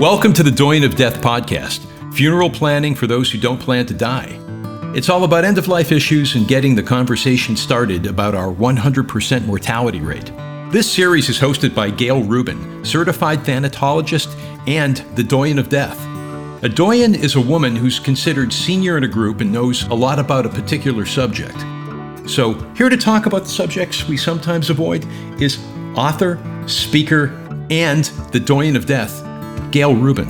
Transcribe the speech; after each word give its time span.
Welcome 0.00 0.32
to 0.32 0.42
the 0.42 0.50
Doyen 0.50 0.82
of 0.82 0.96
Death 0.96 1.20
podcast, 1.20 1.84
funeral 2.14 2.48
planning 2.48 2.94
for 2.94 3.06
those 3.06 3.30
who 3.30 3.38
don't 3.38 3.60
plan 3.60 3.84
to 3.84 3.92
die. 3.92 4.40
It's 4.96 5.10
all 5.10 5.24
about 5.24 5.44
end 5.44 5.58
of 5.58 5.68
life 5.68 5.92
issues 5.92 6.36
and 6.36 6.48
getting 6.48 6.74
the 6.74 6.82
conversation 6.82 7.54
started 7.54 8.06
about 8.06 8.34
our 8.34 8.50
100% 8.50 9.44
mortality 9.44 10.00
rate. 10.00 10.32
This 10.72 10.90
series 10.90 11.28
is 11.28 11.38
hosted 11.38 11.74
by 11.74 11.90
Gail 11.90 12.22
Rubin, 12.22 12.82
certified 12.82 13.40
thanatologist 13.40 14.34
and 14.66 14.96
the 15.16 15.22
Doyen 15.22 15.58
of 15.58 15.68
Death. 15.68 16.00
A 16.64 16.68
doyen 16.70 17.14
is 17.14 17.36
a 17.36 17.40
woman 17.42 17.76
who's 17.76 17.98
considered 17.98 18.54
senior 18.54 18.96
in 18.96 19.04
a 19.04 19.08
group 19.08 19.42
and 19.42 19.52
knows 19.52 19.82
a 19.88 19.94
lot 19.94 20.18
about 20.18 20.46
a 20.46 20.48
particular 20.48 21.04
subject. 21.04 21.60
So, 22.26 22.54
here 22.74 22.88
to 22.88 22.96
talk 22.96 23.26
about 23.26 23.42
the 23.42 23.50
subjects 23.50 24.08
we 24.08 24.16
sometimes 24.16 24.70
avoid 24.70 25.06
is 25.38 25.62
author, 25.94 26.42
speaker, 26.66 27.36
and 27.68 28.04
the 28.32 28.40
Doyen 28.40 28.76
of 28.76 28.86
Death, 28.86 29.26
Gail 29.70 29.94
Rubin. 29.94 30.26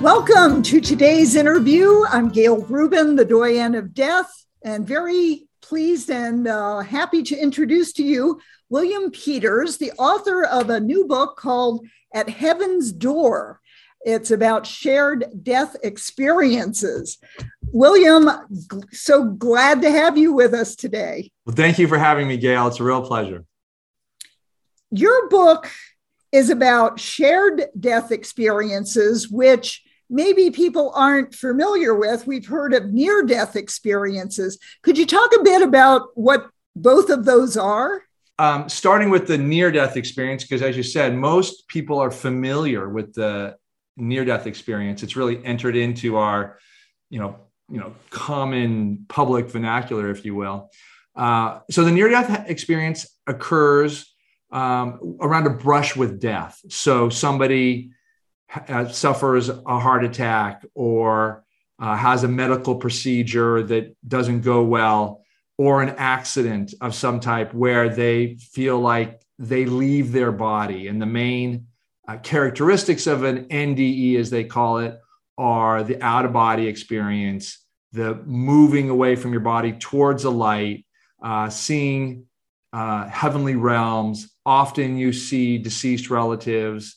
Welcome 0.00 0.62
to 0.62 0.80
today's 0.80 1.34
interview. 1.34 2.04
I'm 2.08 2.28
Gail 2.28 2.58
Rubin, 2.58 3.16
the 3.16 3.24
Doyen 3.24 3.74
of 3.74 3.94
Death, 3.94 4.46
and 4.62 4.86
very 4.86 5.48
pleased 5.60 6.08
and 6.08 6.46
uh, 6.46 6.80
happy 6.80 7.24
to 7.24 7.36
introduce 7.36 7.92
to 7.94 8.04
you 8.04 8.40
William 8.68 9.10
Peters, 9.10 9.76
the 9.78 9.90
author 9.92 10.44
of 10.44 10.70
a 10.70 10.78
new 10.78 11.06
book 11.06 11.36
called 11.36 11.84
At 12.14 12.28
Heaven's 12.28 12.92
Door 12.92 13.60
it's 14.04 14.30
about 14.30 14.66
shared 14.66 15.24
death 15.42 15.76
experiences. 15.82 17.18
William, 17.72 18.28
so 18.92 19.24
glad 19.24 19.82
to 19.82 19.90
have 19.90 20.16
you 20.16 20.32
with 20.32 20.54
us 20.54 20.76
today. 20.76 21.32
Well, 21.46 21.56
thank 21.56 21.78
you 21.78 21.88
for 21.88 21.98
having 21.98 22.28
me, 22.28 22.36
Gail. 22.36 22.68
It's 22.68 22.80
a 22.80 22.84
real 22.84 23.02
pleasure. 23.02 23.44
Your 24.90 25.28
book 25.28 25.70
is 26.30 26.50
about 26.50 27.00
shared 27.00 27.66
death 27.78 28.12
experiences, 28.12 29.28
which 29.28 29.82
maybe 30.10 30.50
people 30.50 30.92
aren't 30.94 31.34
familiar 31.34 31.94
with. 31.94 32.26
We've 32.26 32.46
heard 32.46 32.74
of 32.74 32.92
near 32.92 33.22
death 33.22 33.56
experiences. 33.56 34.58
Could 34.82 34.98
you 34.98 35.06
talk 35.06 35.32
a 35.34 35.42
bit 35.42 35.62
about 35.62 36.08
what 36.14 36.48
both 36.76 37.10
of 37.10 37.24
those 37.24 37.56
are? 37.56 38.02
Um, 38.38 38.68
starting 38.68 39.10
with 39.10 39.28
the 39.28 39.38
near 39.38 39.70
death 39.70 39.96
experience, 39.96 40.42
because 40.42 40.62
as 40.62 40.76
you 40.76 40.82
said, 40.82 41.14
most 41.14 41.68
people 41.68 41.98
are 42.00 42.10
familiar 42.10 42.88
with 42.88 43.14
the 43.14 43.56
near 43.96 44.24
death 44.24 44.46
experience. 44.46 45.02
It's 45.02 45.16
really 45.16 45.44
entered 45.44 45.76
into 45.76 46.16
our, 46.16 46.58
you 47.10 47.18
know, 47.20 47.36
you 47.70 47.78
know, 47.78 47.94
common 48.10 49.06
public 49.08 49.48
vernacular, 49.48 50.10
if 50.10 50.24
you 50.24 50.34
will. 50.34 50.70
Uh, 51.16 51.60
so 51.70 51.84
the 51.84 51.92
near 51.92 52.08
death 52.08 52.48
experience 52.48 53.06
occurs 53.26 54.14
um, 54.50 55.16
around 55.20 55.46
a 55.46 55.50
brush 55.50 55.96
with 55.96 56.20
death. 56.20 56.60
So 56.68 57.08
somebody 57.08 57.92
uh, 58.68 58.88
suffers 58.88 59.48
a 59.48 59.78
heart 59.80 60.04
attack 60.04 60.64
or 60.74 61.44
uh, 61.78 61.96
has 61.96 62.22
a 62.24 62.28
medical 62.28 62.76
procedure 62.76 63.62
that 63.62 63.96
doesn't 64.06 64.42
go 64.42 64.62
well, 64.62 65.22
or 65.56 65.82
an 65.82 65.94
accident 65.98 66.74
of 66.80 66.94
some 66.94 67.20
type 67.20 67.54
where 67.54 67.88
they 67.88 68.36
feel 68.36 68.78
like 68.78 69.20
they 69.38 69.64
leave 69.64 70.12
their 70.12 70.32
body 70.32 70.88
and 70.88 71.00
the 71.00 71.06
main 71.06 71.66
uh, 72.06 72.18
characteristics 72.18 73.06
of 73.06 73.24
an 73.24 73.44
NDE, 73.46 74.18
as 74.18 74.30
they 74.30 74.44
call 74.44 74.78
it, 74.78 74.98
are 75.38 75.82
the 75.82 76.02
out 76.02 76.24
of 76.24 76.32
body 76.32 76.66
experience, 76.66 77.64
the 77.92 78.14
moving 78.24 78.90
away 78.90 79.16
from 79.16 79.32
your 79.32 79.40
body 79.40 79.72
towards 79.72 80.24
a 80.24 80.30
light, 80.30 80.84
uh, 81.22 81.48
seeing 81.48 82.26
uh, 82.72 83.08
heavenly 83.08 83.54
realms. 83.54 84.30
Often 84.44 84.98
you 84.98 85.12
see 85.12 85.58
deceased 85.58 86.10
relatives, 86.10 86.96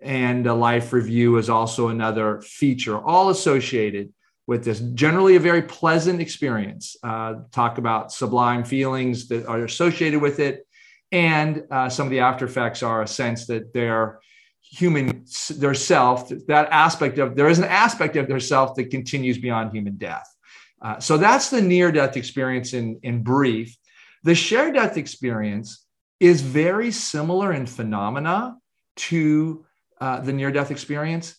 and 0.00 0.46
a 0.46 0.54
life 0.54 0.92
review 0.92 1.36
is 1.38 1.48
also 1.48 1.88
another 1.88 2.40
feature, 2.40 2.98
all 2.98 3.30
associated 3.30 4.12
with 4.46 4.64
this. 4.64 4.80
Generally, 4.80 5.36
a 5.36 5.40
very 5.40 5.62
pleasant 5.62 6.20
experience. 6.20 6.96
Uh, 7.02 7.34
talk 7.52 7.78
about 7.78 8.12
sublime 8.12 8.64
feelings 8.64 9.28
that 9.28 9.46
are 9.46 9.64
associated 9.64 10.20
with 10.20 10.40
it. 10.40 10.66
And 11.12 11.64
uh, 11.70 11.88
some 11.88 12.06
of 12.06 12.10
the 12.10 12.20
after 12.20 12.46
effects 12.46 12.82
are 12.82 13.02
a 13.02 13.06
sense 13.06 13.46
that 13.46 13.72
they're 13.72 14.20
human 14.70 15.24
their 15.56 15.74
self 15.74 16.28
that 16.46 16.68
aspect 16.70 17.18
of 17.18 17.34
there 17.34 17.48
is 17.48 17.58
an 17.58 17.64
aspect 17.64 18.16
of 18.16 18.28
their 18.28 18.40
self 18.40 18.74
that 18.74 18.90
continues 18.90 19.38
beyond 19.38 19.72
human 19.72 19.96
death. 19.96 20.28
Uh, 20.80 20.98
so 21.00 21.16
that's 21.16 21.50
the 21.50 21.60
near 21.60 21.90
death 21.90 22.16
experience 22.16 22.74
in 22.74 22.98
in 23.02 23.22
brief. 23.22 23.76
The 24.24 24.34
shared 24.34 24.74
death 24.74 24.96
experience 24.96 25.84
is 26.20 26.40
very 26.42 26.90
similar 26.90 27.52
in 27.52 27.66
phenomena 27.66 28.56
to 28.96 29.64
uh, 30.00 30.20
the 30.20 30.32
near 30.32 30.50
death 30.50 30.70
experience 30.70 31.36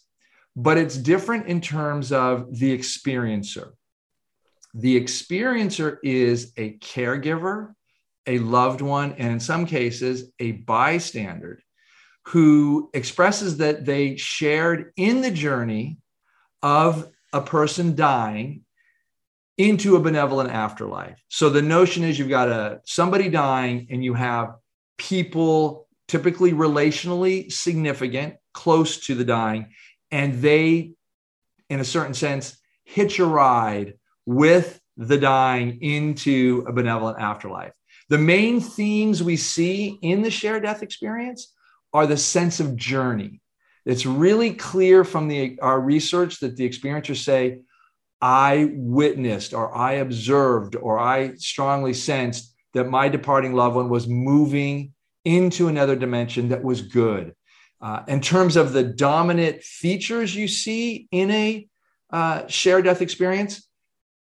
but 0.55 0.77
it's 0.77 0.97
different 0.97 1.47
in 1.47 1.61
terms 1.61 2.11
of 2.11 2.59
the 2.59 2.77
experiencer. 2.77 3.71
The 4.73 4.99
experiencer 4.99 5.97
is 6.03 6.51
a 6.57 6.77
caregiver 6.79 7.73
a 8.27 8.37
loved 8.39 8.81
one 8.81 9.13
and 9.13 9.31
in 9.31 9.39
some 9.39 9.65
cases 9.65 10.31
a 10.39 10.51
bystander 10.51 11.59
who 12.29 12.91
expresses 12.93 13.57
that 13.57 13.85
they 13.85 14.15
shared 14.15 14.91
in 14.95 15.21
the 15.21 15.31
journey 15.31 15.97
of 16.61 17.09
a 17.33 17.41
person 17.41 17.95
dying 17.95 18.61
into 19.57 19.95
a 19.95 19.99
benevolent 19.99 20.51
afterlife. 20.51 21.19
So 21.29 21.49
the 21.49 21.63
notion 21.63 22.03
is 22.03 22.19
you've 22.19 22.29
got 22.29 22.47
a 22.47 22.81
somebody 22.85 23.29
dying 23.29 23.87
and 23.89 24.03
you 24.03 24.13
have 24.13 24.53
people 24.99 25.87
typically 26.07 26.51
relationally 26.51 27.51
significant 27.51 28.35
close 28.53 29.07
to 29.07 29.15
the 29.15 29.25
dying 29.25 29.73
and 30.11 30.35
they 30.35 30.91
in 31.67 31.79
a 31.79 31.85
certain 31.85 32.13
sense 32.13 32.59
hitch 32.83 33.17
a 33.17 33.25
ride 33.25 33.95
with 34.27 34.79
the 34.97 35.17
dying 35.17 35.81
into 35.81 36.63
a 36.67 36.73
benevolent 36.73 37.19
afterlife. 37.19 37.73
The 38.09 38.19
main 38.19 38.61
themes 38.61 39.23
we 39.23 39.35
see 39.35 39.97
in 40.03 40.21
the 40.21 40.31
shared 40.31 40.61
death 40.61 40.83
experience 40.83 41.55
are 41.93 42.07
the 42.07 42.17
sense 42.17 42.59
of 42.59 42.75
journey. 42.75 43.41
It's 43.85 44.05
really 44.05 44.53
clear 44.53 45.03
from 45.03 45.27
the, 45.27 45.57
our 45.61 45.79
research 45.79 46.39
that 46.41 46.55
the 46.55 46.69
experiencers 46.69 47.23
say, 47.23 47.61
I 48.21 48.71
witnessed 48.73 49.53
or 49.53 49.75
I 49.75 49.93
observed 49.93 50.75
or 50.75 50.99
I 50.99 51.35
strongly 51.35 51.93
sensed 51.93 52.53
that 52.73 52.89
my 52.89 53.09
departing 53.09 53.53
loved 53.53 53.75
one 53.75 53.89
was 53.89 54.07
moving 54.07 54.93
into 55.25 55.67
another 55.67 55.95
dimension 55.95 56.49
that 56.49 56.63
was 56.63 56.81
good. 56.81 57.33
Uh, 57.81 58.03
in 58.07 58.19
terms 58.19 58.57
of 58.57 58.73
the 58.73 58.83
dominant 58.83 59.63
features 59.63 60.35
you 60.35 60.47
see 60.47 61.07
in 61.11 61.31
a 61.31 61.67
uh, 62.11 62.45
shared 62.47 62.83
death 62.83 63.01
experience, 63.01 63.65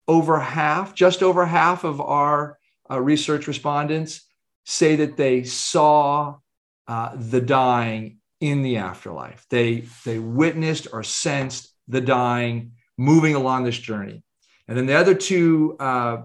over 0.07 0.39
half, 0.39 0.93
just 0.93 1.21
over 1.21 1.45
half 1.45 1.83
of 1.83 1.99
our 1.99 2.57
uh, 2.89 2.99
research 2.99 3.47
respondents 3.47 4.21
say 4.65 4.95
that 4.97 5.17
they 5.17 5.43
saw 5.43 6.35
uh, 6.87 7.11
the 7.15 7.41
dying 7.41 8.19
in 8.39 8.61
the 8.61 8.77
afterlife. 8.77 9.45
They, 9.49 9.85
they 10.05 10.19
witnessed 10.19 10.87
or 10.91 11.03
sensed 11.03 11.73
the 11.87 12.01
dying 12.01 12.73
moving 12.97 13.35
along 13.35 13.63
this 13.63 13.77
journey. 13.77 14.23
And 14.67 14.77
then 14.77 14.85
the 14.85 14.95
other 14.95 15.13
two, 15.13 15.75
uh, 15.79 16.17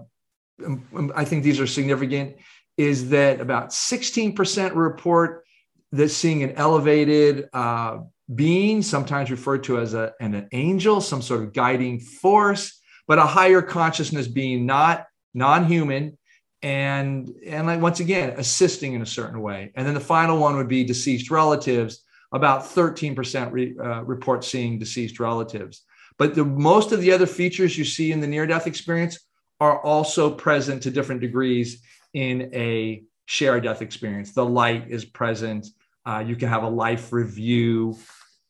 um, 0.65 1.11
I 1.15 1.25
think 1.25 1.43
these 1.43 1.59
are 1.59 1.67
significant, 1.67 2.35
is 2.77 3.09
that 3.09 3.39
about 3.39 3.69
16% 3.69 4.75
report 4.75 5.45
that 5.91 6.09
seeing 6.09 6.43
an 6.43 6.51
elevated 6.51 7.49
uh, 7.53 7.99
being, 8.33 8.81
sometimes 8.81 9.29
referred 9.31 9.63
to 9.65 9.79
as 9.79 9.93
a, 9.93 10.13
an, 10.19 10.33
an 10.33 10.47
angel, 10.51 11.01
some 11.01 11.21
sort 11.21 11.43
of 11.43 11.53
guiding 11.53 11.99
force, 11.99 12.79
but 13.07 13.19
a 13.19 13.25
higher 13.25 13.61
consciousness 13.61 14.27
being 14.27 14.65
not 14.65 15.05
non-human 15.33 16.17
and 16.63 17.29
and 17.45 17.67
like 17.67 17.81
once 17.81 17.99
again 17.99 18.33
assisting 18.37 18.93
in 18.93 19.01
a 19.01 19.05
certain 19.05 19.41
way. 19.41 19.71
And 19.75 19.85
then 19.85 19.93
the 19.93 19.99
final 19.99 20.39
one 20.39 20.55
would 20.55 20.69
be 20.69 20.83
deceased 20.83 21.29
relatives. 21.29 22.03
About 22.31 22.63
13% 22.63 23.51
re, 23.51 23.75
uh, 23.79 24.03
report 24.05 24.43
seeing 24.43 24.79
deceased 24.79 25.19
relatives. 25.19 25.83
But 26.17 26.33
the 26.33 26.43
most 26.43 26.91
of 26.91 26.99
the 26.99 27.11
other 27.11 27.27
features 27.27 27.77
you 27.77 27.85
see 27.85 28.11
in 28.11 28.21
the 28.21 28.27
near 28.27 28.47
death 28.47 28.65
experience 28.65 29.19
are 29.59 29.79
also 29.83 30.31
present 30.31 30.81
to 30.83 30.89
different 30.89 31.21
degrees 31.21 31.83
in 32.15 32.49
a 32.55 33.03
shared 33.25 33.65
death 33.65 33.83
experience. 33.83 34.33
The 34.33 34.45
light 34.45 34.89
is 34.89 35.05
present. 35.05 35.67
Uh, 36.07 36.23
you 36.25 36.35
can 36.35 36.49
have 36.49 36.63
a 36.63 36.69
life 36.69 37.13
review. 37.13 37.99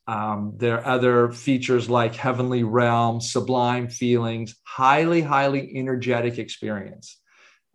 Um, 0.08 0.54
there 0.56 0.80
are 0.80 0.86
other 0.86 1.32
features 1.34 1.90
like 1.90 2.16
heavenly 2.16 2.64
realm 2.64 3.20
sublime 3.20 3.90
feelings 3.90 4.56
highly 4.64 5.22
highly 5.22 5.76
energetic 5.76 6.40
experience 6.40 7.22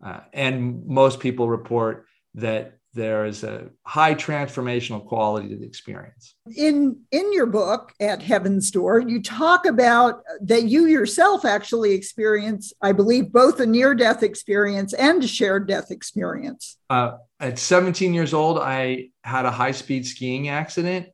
uh, 0.05 0.21
and 0.33 0.87
most 0.87 1.21
people 1.21 1.49
report 1.49 2.07
that 2.35 2.79
there 2.95 3.27
is 3.27 3.45
a 3.45 3.69
high 3.85 4.15
transformational 4.15 5.05
quality 5.07 5.49
to 5.51 5.57
the 5.57 5.67
experience. 5.67 6.35
In 6.57 7.01
in 7.13 7.33
your 7.33 7.47
book 7.47 7.93
at 8.01 8.23
Heaven's 8.23 8.71
Door, 8.71 9.01
you 9.01 9.23
talk 9.23 9.67
about 9.67 10.23
that 10.41 10.65
you 10.65 10.87
yourself 10.87 11.45
actually 11.45 11.93
experience, 11.93 12.73
I 12.83 12.93
believe, 12.93 13.33
both 13.33 13.61
a 13.61 13.67
near-death 13.67 14.23
experience 14.23 14.95
and 14.95 15.23
a 15.23 15.29
shared 15.29 15.69
death 15.69 15.91
experience. 15.91 16.79
Uh, 16.91 17.19
at 17.41 17.59
17 17.59 18.15
years 18.15 18.35
old, 18.35 18.59
I 18.59 19.11
had 19.23 19.45
a 19.45 19.51
high-speed 19.51 20.07
skiing 20.07 20.49
accident 20.49 21.09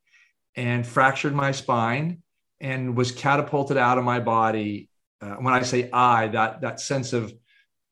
and 0.56 0.86
fractured 0.86 1.34
my 1.34 1.50
spine 1.50 2.22
and 2.60 2.96
was 2.96 3.12
catapulted 3.12 3.76
out 3.76 3.98
of 3.98 4.04
my 4.04 4.20
body. 4.20 4.88
Uh, 5.20 5.34
when 5.34 5.52
I 5.52 5.62
say 5.62 5.90
I, 5.92 6.28
that 6.28 6.60
that 6.60 6.81
sense 6.81 7.12
of 7.12 7.34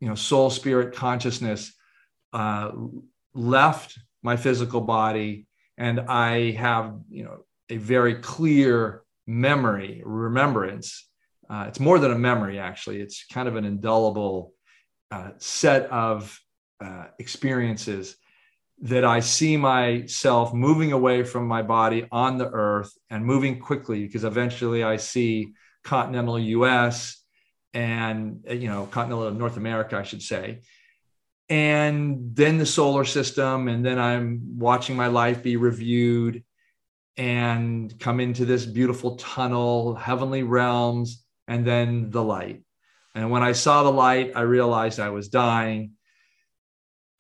you 0.03 0.09
know 0.09 0.17
soul, 0.17 0.51
spirit, 0.51 0.95
consciousness. 0.95 1.73
Uh, 2.33 2.73
left 3.35 3.99
my 4.23 4.37
physical 4.37 4.81
body 4.81 5.47
and 5.79 6.01
I 6.01 6.53
have, 6.53 6.95
you 7.09 7.25
know, 7.25 7.45
a 7.71 7.77
very 7.77 8.17
clear 8.17 9.03
memory, 9.27 10.03
remembrance. 10.05 11.09
Uh, 11.49 11.67
it's 11.69 11.81
more 11.81 11.99
than 11.99 12.13
a 12.13 12.19
memory, 12.19 12.59
actually. 12.59 13.01
It's 13.01 13.25
kind 13.33 13.49
of 13.49 13.57
an 13.57 13.65
indelible 13.65 14.53
uh, 15.11 15.31
set 15.39 15.91
of 15.91 16.39
uh, 16.85 17.07
experiences 17.19 18.17
that 18.83 19.05
I 19.05 19.21
see 19.21 19.57
myself 19.57 20.53
moving 20.53 20.93
away 20.93 21.23
from 21.23 21.47
my 21.47 21.63
body 21.63 22.07
on 22.11 22.39
the 22.39 22.51
earth 22.51 22.93
and 23.11 23.25
moving 23.25 23.61
quickly 23.61 24.05
because 24.05 24.25
eventually 24.25 24.83
I 24.83 24.97
see 24.97 25.53
continental 25.85 26.39
US 26.39 27.22
and, 27.75 28.45
you 28.49 28.69
know, 28.69 28.87
continental 28.87 29.31
North 29.33 29.57
America, 29.57 29.97
I 29.97 30.03
should 30.03 30.23
say. 30.23 30.61
And 31.49 32.35
then 32.35 32.59
the 32.59 32.67
solar 32.67 33.05
system 33.05 33.69
and 33.69 33.85
then 33.85 33.99
i'm 33.99 34.59
watching 34.59 34.97
my 34.97 35.09
life 35.09 35.43
be 35.43 35.57
reviewed 35.57 36.45
and 37.17 37.99
come 38.01 38.21
into 38.21 38.47
this 38.47 38.65
beautiful 38.65 39.17
tunnel 39.17 39.95
heavenly 39.95 40.45
realms 40.45 41.23
and 41.47 41.67
then 41.67 42.11
the 42.11 42.23
light. 42.23 42.63
And 43.15 43.31
when 43.31 43.43
i 43.43 43.53
saw 43.53 43.83
the 43.83 43.93
light 43.93 44.33
i 44.35 44.41
realized 44.43 44.99
i 44.99 45.11
was 45.11 45.29
dying. 45.29 45.93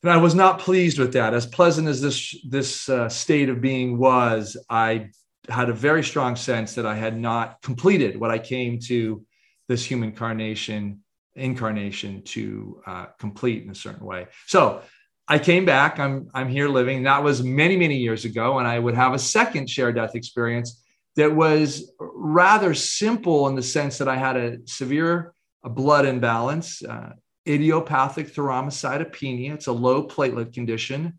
And 0.03 0.11
i 0.11 0.17
was 0.17 0.35
not 0.35 0.61
pleased 0.61 0.99
with 0.99 1.13
that. 1.13 1.35
As 1.35 1.47
pleasant 1.47 1.89
as 1.89 2.01
this 2.01 2.35
this 2.49 2.89
uh, 2.89 3.09
state 3.09 3.49
of 3.51 3.61
being 3.61 3.99
was 3.99 4.57
i 4.71 5.11
had 5.49 5.69
a 5.69 5.75
very 5.75 6.05
strong 6.05 6.37
sense 6.37 6.77
that 6.77 6.87
i 6.87 6.95
had 6.95 7.19
not 7.19 7.61
completed 7.61 8.19
what 8.19 8.31
i 8.31 8.39
came 8.39 8.79
to 8.79 9.25
this 9.69 9.85
human 9.85 10.11
incarnation 10.11 11.03
incarnation 11.35 12.23
to 12.23 12.83
uh, 12.87 13.07
complete 13.19 13.63
in 13.63 13.71
a 13.71 13.75
certain 13.75 14.05
way. 14.05 14.27
So 14.47 14.83
I 15.29 15.39
came 15.39 15.65
back. 15.65 15.99
I'm 15.99 16.29
I'm 16.35 16.49
here 16.49 16.69
living. 16.69 17.05
That 17.05 17.23
was 17.23 17.43
many 17.43 17.77
many 17.77 17.97
years 17.97 18.25
ago, 18.25 18.59
and 18.59 18.67
I 18.67 18.79
would 18.79 18.95
have 18.95 19.15
a 19.15 19.19
second 19.19 19.71
shared 19.71 19.95
death 19.95 20.15
experience 20.15 20.83
that 21.17 21.35
was 21.35 21.93
rather 22.01 22.75
simple 22.75 23.49
in 23.49 23.55
the 23.55 23.63
sense 23.63 23.99
that 23.99 24.09
I 24.09 24.17
had 24.17 24.37
a 24.37 24.59
severe 24.67 25.33
blood 25.63 26.07
imbalance, 26.07 26.83
uh, 26.83 27.13
idiopathic 27.47 28.35
thrombocytopenia. 28.35 29.55
It's 29.55 29.69
a 29.69 29.73
low 29.73 30.07
platelet 30.07 30.53
condition, 30.53 31.19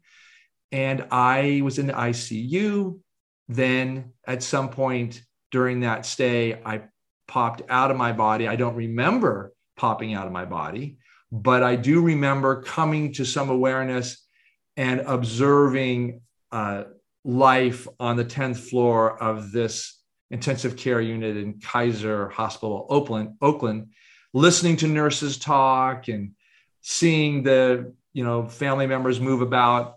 and 0.71 1.07
I 1.11 1.61
was 1.63 1.79
in 1.79 1.87
the 1.87 1.93
ICU. 1.93 2.99
Then 3.49 4.13
at 4.25 4.43
some 4.43 4.69
point 4.69 5.21
during 5.51 5.81
that 5.81 6.05
stay, 6.05 6.61
I 6.65 6.83
popped 7.27 7.61
out 7.69 7.91
of 7.91 7.97
my 7.97 8.11
body. 8.11 8.47
I 8.47 8.55
don't 8.55 8.75
remember 8.75 9.53
popping 9.75 10.13
out 10.13 10.27
of 10.27 10.31
my 10.31 10.45
body. 10.45 10.97
But 11.31 11.63
I 11.63 11.75
do 11.75 11.99
remember 12.01 12.61
coming 12.61 13.13
to 13.13 13.25
some 13.25 13.49
awareness 13.49 14.23
and 14.77 15.01
observing 15.01 16.21
uh, 16.51 16.83
life 17.23 17.87
on 17.99 18.17
the 18.17 18.25
10th 18.25 18.57
floor 18.57 19.21
of 19.21 19.51
this 19.51 19.99
intensive 20.29 20.77
care 20.77 21.01
unit 21.01 21.37
in 21.37 21.59
Kaiser 21.59 22.29
Hospital, 22.29 22.85
Oakland, 22.89 23.35
Oakland, 23.41 23.89
listening 24.33 24.77
to 24.77 24.87
nurses 24.87 25.37
talk 25.37 26.07
and 26.07 26.33
seeing 26.81 27.43
the 27.43 27.93
you 28.13 28.23
know 28.23 28.47
family 28.47 28.85
members 28.87 29.19
move 29.19 29.41
about. 29.41 29.95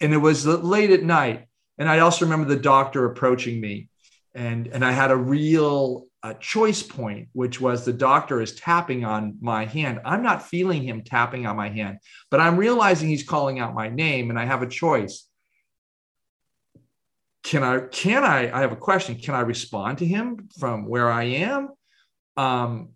And 0.00 0.12
it 0.12 0.18
was 0.18 0.46
late 0.46 0.90
at 0.90 1.02
night. 1.02 1.46
And 1.78 1.88
I 1.88 1.98
also 2.00 2.24
remember 2.24 2.48
the 2.48 2.60
doctor 2.60 3.04
approaching 3.04 3.60
me 3.60 3.88
and 4.34 4.66
and 4.68 4.84
I 4.84 4.92
had 4.92 5.10
a 5.10 5.16
real 5.16 6.06
a 6.24 6.34
choice 6.34 6.82
point, 6.82 7.28
which 7.34 7.60
was 7.60 7.84
the 7.84 7.92
doctor 7.92 8.40
is 8.40 8.54
tapping 8.54 9.04
on 9.04 9.36
my 9.40 9.66
hand. 9.66 10.00
I'm 10.06 10.22
not 10.22 10.48
feeling 10.48 10.82
him 10.82 11.02
tapping 11.02 11.46
on 11.46 11.54
my 11.54 11.68
hand, 11.68 11.98
but 12.30 12.40
I'm 12.40 12.56
realizing 12.56 13.08
he's 13.08 13.22
calling 13.22 13.60
out 13.60 13.74
my 13.74 13.90
name, 13.90 14.30
and 14.30 14.38
I 14.38 14.46
have 14.46 14.62
a 14.62 14.66
choice. 14.66 15.28
Can 17.42 17.62
I? 17.62 17.80
Can 17.80 18.24
I? 18.24 18.50
I 18.50 18.60
have 18.62 18.72
a 18.72 18.76
question. 18.76 19.16
Can 19.16 19.34
I 19.34 19.40
respond 19.40 19.98
to 19.98 20.06
him 20.06 20.48
from 20.58 20.86
where 20.88 21.12
I 21.12 21.24
am? 21.24 21.68
Um, 22.36 22.88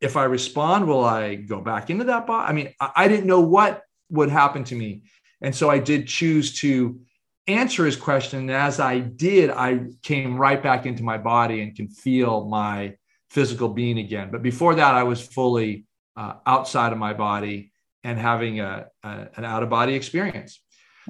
if 0.00 0.16
I 0.16 0.24
respond, 0.24 0.86
will 0.86 1.04
I 1.04 1.36
go 1.36 1.60
back 1.60 1.88
into 1.88 2.04
that 2.04 2.26
box? 2.26 2.50
I 2.50 2.52
mean, 2.52 2.74
I, 2.80 2.90
I 2.96 3.08
didn't 3.08 3.26
know 3.26 3.40
what 3.40 3.82
would 4.10 4.30
happen 4.30 4.64
to 4.64 4.74
me, 4.74 5.04
and 5.40 5.54
so 5.54 5.70
I 5.70 5.78
did 5.78 6.08
choose 6.08 6.58
to 6.60 7.00
answer 7.46 7.84
his 7.84 7.96
question. 7.96 8.40
And 8.40 8.50
as 8.50 8.80
I 8.80 8.98
did, 8.98 9.50
I 9.50 9.86
came 10.02 10.36
right 10.36 10.62
back 10.62 10.86
into 10.86 11.02
my 11.02 11.18
body 11.18 11.62
and 11.62 11.74
can 11.74 11.88
feel 11.88 12.46
my 12.46 12.96
physical 13.30 13.68
being 13.68 13.98
again. 13.98 14.30
But 14.30 14.42
before 14.42 14.74
that, 14.74 14.94
I 14.94 15.04
was 15.04 15.20
fully 15.20 15.86
uh, 16.16 16.34
outside 16.46 16.92
of 16.92 16.98
my 16.98 17.12
body 17.12 17.72
and 18.04 18.18
having 18.18 18.60
a, 18.60 18.86
a 19.02 19.28
an 19.36 19.44
out 19.44 19.62
of 19.62 19.68
body 19.68 19.94
experience. 19.94 20.60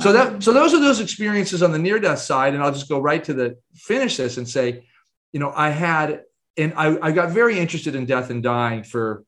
So 0.00 0.12
that 0.12 0.42
so 0.42 0.52
those 0.52 0.74
are 0.74 0.80
those 0.80 1.00
experiences 1.00 1.62
on 1.62 1.72
the 1.72 1.78
near 1.78 1.98
death 1.98 2.18
side, 2.18 2.52
and 2.52 2.62
I'll 2.62 2.72
just 2.72 2.88
go 2.88 3.00
right 3.00 3.22
to 3.24 3.32
the 3.32 3.56
finish 3.74 4.18
this 4.18 4.36
and 4.36 4.46
say, 4.46 4.84
you 5.32 5.40
know, 5.40 5.52
I 5.54 5.70
had 5.70 6.22
and 6.58 6.74
I, 6.76 6.98
I 7.00 7.12
got 7.12 7.30
very 7.30 7.58
interested 7.58 7.94
in 7.94 8.04
death 8.04 8.30
and 8.30 8.42
dying 8.42 8.82
for 8.82 9.24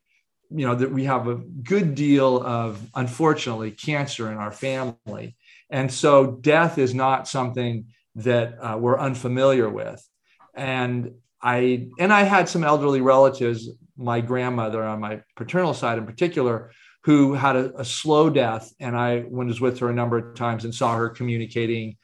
you 0.50 0.66
know 0.66 0.74
that 0.74 0.90
we 0.90 1.04
have 1.04 1.28
a 1.28 1.36
good 1.36 1.94
deal 1.94 2.42
of 2.42 2.80
unfortunately 2.94 3.70
cancer 3.70 4.30
in 4.30 4.38
our 4.38 4.52
family 4.52 5.36
and 5.70 5.92
so 5.92 6.32
death 6.32 6.78
is 6.78 6.94
not 6.94 7.28
something 7.28 7.86
that 8.16 8.56
uh, 8.60 8.76
we're 8.78 8.98
unfamiliar 8.98 9.68
with. 9.68 10.06
And 10.54 11.12
I 11.40 11.88
and 11.98 12.12
I 12.12 12.22
had 12.22 12.48
some 12.48 12.64
elderly 12.64 13.00
relatives, 13.00 13.68
my 13.96 14.20
grandmother 14.20 14.82
on 14.82 15.00
my 15.00 15.22
paternal 15.36 15.74
side 15.74 15.98
in 15.98 16.06
particular, 16.06 16.72
who 17.04 17.34
had 17.34 17.56
a, 17.56 17.80
a 17.80 17.84
slow 17.84 18.28
death. 18.28 18.72
And 18.80 18.96
I 18.96 19.24
was 19.28 19.60
with 19.60 19.78
her 19.78 19.90
a 19.90 19.94
number 19.94 20.18
of 20.18 20.34
times 20.34 20.64
and 20.64 20.74
saw 20.74 20.96
her 20.96 21.08
communicating 21.10 21.96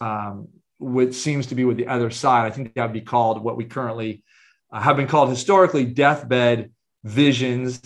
um, 0.00 0.48
what 0.78 1.14
seems 1.14 1.46
to 1.46 1.54
be 1.54 1.64
with 1.64 1.76
the 1.76 1.86
other 1.86 2.10
side. 2.10 2.46
I 2.46 2.50
think 2.50 2.74
that 2.74 2.82
would 2.82 2.92
be 2.92 3.00
called 3.00 3.42
what 3.42 3.56
we 3.56 3.64
currently 3.64 4.24
uh, 4.72 4.80
have 4.80 4.96
been 4.96 5.06
called 5.06 5.30
historically 5.30 5.86
deathbed 5.86 6.70
visions 7.04 7.80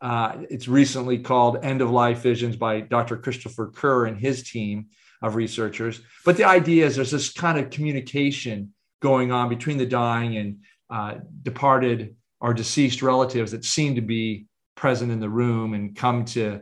uh, 0.00 0.36
it's 0.48 0.68
recently 0.68 1.18
called 1.18 1.64
End 1.64 1.80
of 1.80 1.90
Life 1.90 2.18
Visions 2.18 2.56
by 2.56 2.80
Dr. 2.80 3.16
Christopher 3.16 3.72
Kerr 3.74 4.06
and 4.06 4.18
his 4.18 4.48
team 4.48 4.86
of 5.22 5.34
researchers. 5.34 6.00
But 6.24 6.36
the 6.36 6.44
idea 6.44 6.86
is 6.86 6.96
there's 6.96 7.10
this 7.10 7.32
kind 7.32 7.58
of 7.58 7.70
communication 7.70 8.72
going 9.00 9.32
on 9.32 9.48
between 9.48 9.78
the 9.78 9.86
dying 9.86 10.36
and 10.36 10.58
uh, 10.90 11.14
departed 11.42 12.16
or 12.40 12.54
deceased 12.54 13.02
relatives 13.02 13.50
that 13.52 13.64
seem 13.64 13.96
to 13.96 14.00
be 14.00 14.46
present 14.76 15.10
in 15.10 15.20
the 15.20 15.28
room 15.28 15.74
and 15.74 15.96
come 15.96 16.24
to 16.24 16.60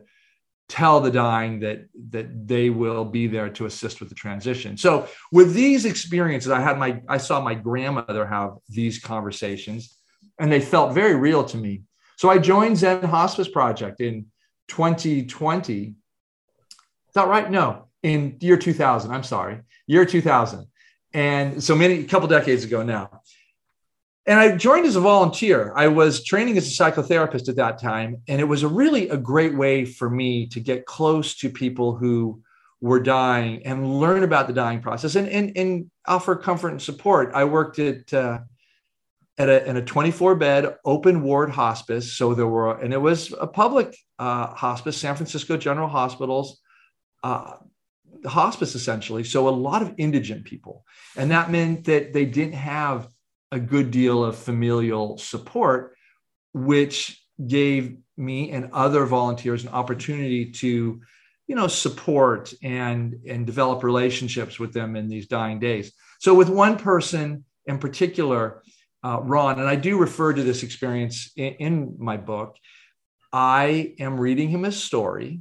tell 0.69 1.01
the 1.01 1.11
dying 1.11 1.61
that 1.61 1.87
that 2.11 2.49
they 2.49 2.71
will 2.71 3.05
be 3.05 3.29
there 3.29 3.49
to 3.49 3.67
assist 3.67 4.01
with 4.01 4.09
the 4.09 4.15
transition 4.17 4.77
so 4.77 5.07
with 5.31 5.55
these 5.55 5.85
experiences 5.85 6.51
i 6.51 6.61
had 6.61 6.77
my 6.77 7.01
i 7.09 7.17
saw 7.17 7.41
my 7.41 7.55
grandmother 7.55 8.27
have 8.27 8.55
these 8.69 8.99
conversations 8.99 9.97
and 10.41 10.51
they 10.51 10.61
felt 10.61 10.93
very 10.93 11.15
real 11.15 11.45
to 11.45 11.57
me 11.57 11.83
so 12.17 12.31
I 12.31 12.39
joined 12.39 12.79
Zen 12.79 13.03
Hospice 13.03 13.49
Project 13.49 14.01
in 14.01 14.27
2020. 14.69 15.83
Is 15.83 15.95
that 17.15 17.29
right? 17.29 17.51
No, 17.51 17.87
in 18.03 18.37
year 18.41 18.57
2000. 18.57 19.11
I'm 19.11 19.23
sorry, 19.23 19.61
year 19.87 20.05
2000. 20.05 20.67
And 21.13 21.63
so 21.63 21.75
many, 21.75 22.01
a 22.01 22.05
couple 22.05 22.29
decades 22.29 22.65
ago 22.65 22.83
now. 22.83 23.23
And 24.27 24.41
I 24.41 24.57
joined 24.57 24.87
as 24.87 24.97
a 24.97 25.01
volunteer. 25.01 25.73
I 25.77 25.89
was 25.89 26.25
training 26.25 26.59
as 26.59 26.67
a 26.67 26.71
psychotherapist 26.71 27.49
at 27.49 27.57
that 27.57 27.81
time. 27.81 28.23
And 28.27 28.41
it 28.41 28.45
was 28.45 28.65
a 28.65 28.69
really 28.69 29.09
a 29.09 29.17
great 29.17 29.55
way 29.55 29.85
for 29.85 30.11
me 30.11 30.47
to 30.49 30.59
get 30.59 30.85
close 30.85 31.37
to 31.37 31.49
people 31.49 31.95
who 31.97 32.43
were 32.81 33.01
dying 33.01 33.65
and 33.65 34.01
learn 34.01 34.25
about 34.25 34.47
the 34.47 34.53
dying 34.53 34.81
process 34.81 35.15
and, 35.15 35.29
and, 35.29 35.57
and 35.57 35.91
offer 36.07 36.35
comfort 36.35 36.71
and 36.71 36.83
support. 36.83 37.31
I 37.35 37.45
worked 37.45 37.79
at 37.79 38.13
uh, 38.13 38.41
at 39.39 39.49
a, 39.49 39.69
in 39.69 39.77
a 39.77 39.83
24 39.83 40.35
bed 40.37 40.77
open 40.85 41.23
ward 41.23 41.51
hospice. 41.51 42.13
So 42.13 42.35
there 42.35 42.47
were, 42.47 42.79
and 42.81 42.93
it 42.93 43.01
was 43.01 43.35
a 43.39 43.47
public 43.47 43.97
uh, 44.19 44.49
hospice, 44.55 44.97
San 44.97 45.15
Francisco 45.15 45.57
General 45.57 45.89
Hospitals 45.89 46.61
uh, 47.23 47.57
hospice 48.25 48.75
essentially. 48.75 49.25
So 49.25 49.49
a 49.49 49.51
lot 49.51 49.83
of 49.83 49.95
indigent 49.99 50.45
people. 50.45 50.85
And 51.17 51.31
that 51.31 51.51
meant 51.51 51.85
that 51.85 52.13
they 52.13 52.25
didn't 52.25 52.55
have 52.55 53.09
a 53.53 53.61
good 53.61 53.91
deal 53.91 54.25
of 54.25 54.37
familial 54.37 55.19
support, 55.19 55.97
which 56.53 57.23
gave 57.47 57.97
me 58.17 58.51
and 58.51 58.71
other 58.73 59.05
volunteers 59.05 59.65
an 59.65 59.71
opportunity 59.71 60.51
to 60.51 61.01
you 61.47 61.55
know 61.55 61.67
support 61.67 62.53
and 62.63 63.21
and 63.29 63.47
develop 63.47 63.85
relationships 63.85 64.59
with 64.59 64.73
them 64.73 64.97
in 64.97 65.07
these 65.07 65.27
dying 65.29 65.59
days 65.61 65.93
so 66.19 66.35
with 66.35 66.49
one 66.49 66.79
person 66.79 67.45
in 67.67 67.79
particular 67.79 68.63
uh, 69.07 69.21
ron 69.23 69.59
and 69.59 69.69
i 69.69 69.77
do 69.77 69.99
refer 69.99 70.33
to 70.33 70.43
this 70.43 70.63
experience 70.63 71.31
in, 71.37 71.53
in 71.55 71.97
my 71.99 72.17
book 72.17 72.57
i 73.33 73.95
am 73.99 74.19
reading 74.19 74.49
him 74.49 74.65
a 74.65 74.73
story 74.73 75.41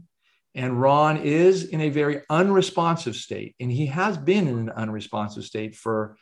and 0.54 0.80
ron 0.80 1.18
is 1.18 1.66
in 1.66 1.82
a 1.82 1.90
very 1.90 2.22
unresponsive 2.30 3.16
state 3.16 3.56
and 3.60 3.72
he 3.72 3.88
has 3.88 4.18
been 4.18 4.48
in 4.48 4.58
an 4.58 4.70
unresponsive 4.70 5.44
state 5.44 5.76
for 5.76 6.18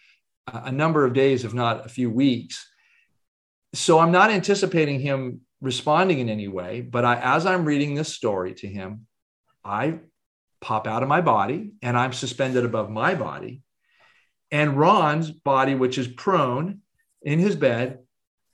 a 0.48 0.72
number 0.72 1.06
of 1.06 1.14
days 1.14 1.44
if 1.46 1.54
not 1.54 1.86
a 1.86 1.90
few 1.90 2.10
weeks 2.10 2.68
so 3.74 4.00
i'm 4.00 4.12
not 4.12 4.32
anticipating 4.32 5.00
him 5.00 5.42
responding 5.62 6.20
in 6.20 6.30
any 6.30 6.48
way 6.48 6.82
but 6.82 7.06
I, 7.06 7.16
as 7.18 7.46
i'm 7.46 7.66
reading 7.66 7.96
this 7.96 8.14
story 8.14 8.54
to 8.56 8.68
him 8.68 9.08
I 9.64 10.00
pop 10.62 10.88
out 10.88 11.04
of 11.04 11.10
my 11.10 11.22
body 11.22 11.72
and 11.82 11.98
I'm 11.98 12.14
suspended 12.14 12.66
above 12.66 12.90
my 12.90 13.16
body. 13.16 13.62
And 14.52 14.78
Ron's 14.78 15.32
body, 15.32 15.76
which 15.76 15.98
is 15.98 16.08
prone 16.08 16.82
in 17.24 17.40
his 17.40 17.56
bed, 17.56 18.00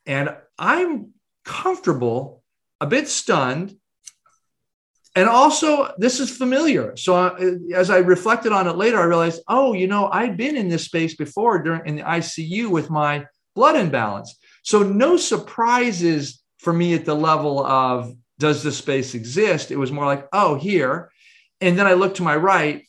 and 0.06 0.36
I'm 0.58 1.14
comfortable, 1.44 2.44
a 2.80 2.88
bit 2.88 3.08
stunned. 3.08 3.76
And 5.16 5.28
also, 5.28 5.94
this 5.98 6.20
is 6.20 6.36
familiar. 6.36 6.96
So, 6.96 7.16
uh, 7.16 7.56
as 7.74 7.90
I 7.90 7.98
reflected 7.98 8.52
on 8.52 8.68
it 8.68 8.78
later, 8.78 9.00
I 9.00 9.06
realized, 9.06 9.42
oh, 9.48 9.74
you 9.74 9.88
know, 9.88 10.08
I'd 10.12 10.38
been 10.38 10.56
in 10.56 10.70
this 10.70 10.86
space 10.86 11.16
before 11.16 11.62
during 11.62 11.86
in 11.86 11.96
the 11.96 12.04
ICU 12.04 12.70
with 12.70 12.90
my 12.90 13.26
blood 13.56 13.76
imbalance. 13.76 14.38
So, 14.64 14.84
no 14.84 15.18
surprises 15.18 16.42
for 16.60 16.72
me 16.72 16.94
at 16.94 17.06
the 17.06 17.16
level 17.16 17.66
of 17.66 18.14
does 18.38 18.64
this 18.64 18.78
space 18.78 19.16
exist? 19.16 19.72
It 19.72 19.78
was 19.78 19.92
more 19.92 20.06
like, 20.06 20.28
oh, 20.32 20.56
here. 20.56 21.12
And 21.60 21.78
then 21.78 21.88
I 21.88 21.94
look 21.94 22.16
to 22.16 22.24
my 22.24 22.36
right, 22.36 22.86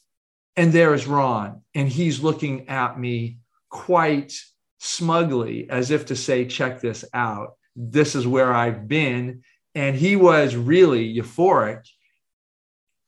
and 0.56 0.72
there 0.72 0.94
is 0.94 1.06
Ron, 1.06 1.62
and 1.74 1.88
he's 1.88 2.22
looking 2.22 2.68
at 2.68 2.98
me 2.98 3.38
quite 3.68 4.40
smugly, 4.80 5.68
as 5.68 5.90
if 5.90 6.06
to 6.06 6.16
say, 6.16 6.46
check 6.46 6.80
this 6.80 7.04
out. 7.12 7.52
This 7.76 8.14
is 8.14 8.26
where 8.26 8.52
I've 8.52 8.88
been. 8.88 9.42
And 9.74 9.94
he 9.94 10.16
was 10.16 10.56
really 10.56 11.14
euphoric. 11.14 11.86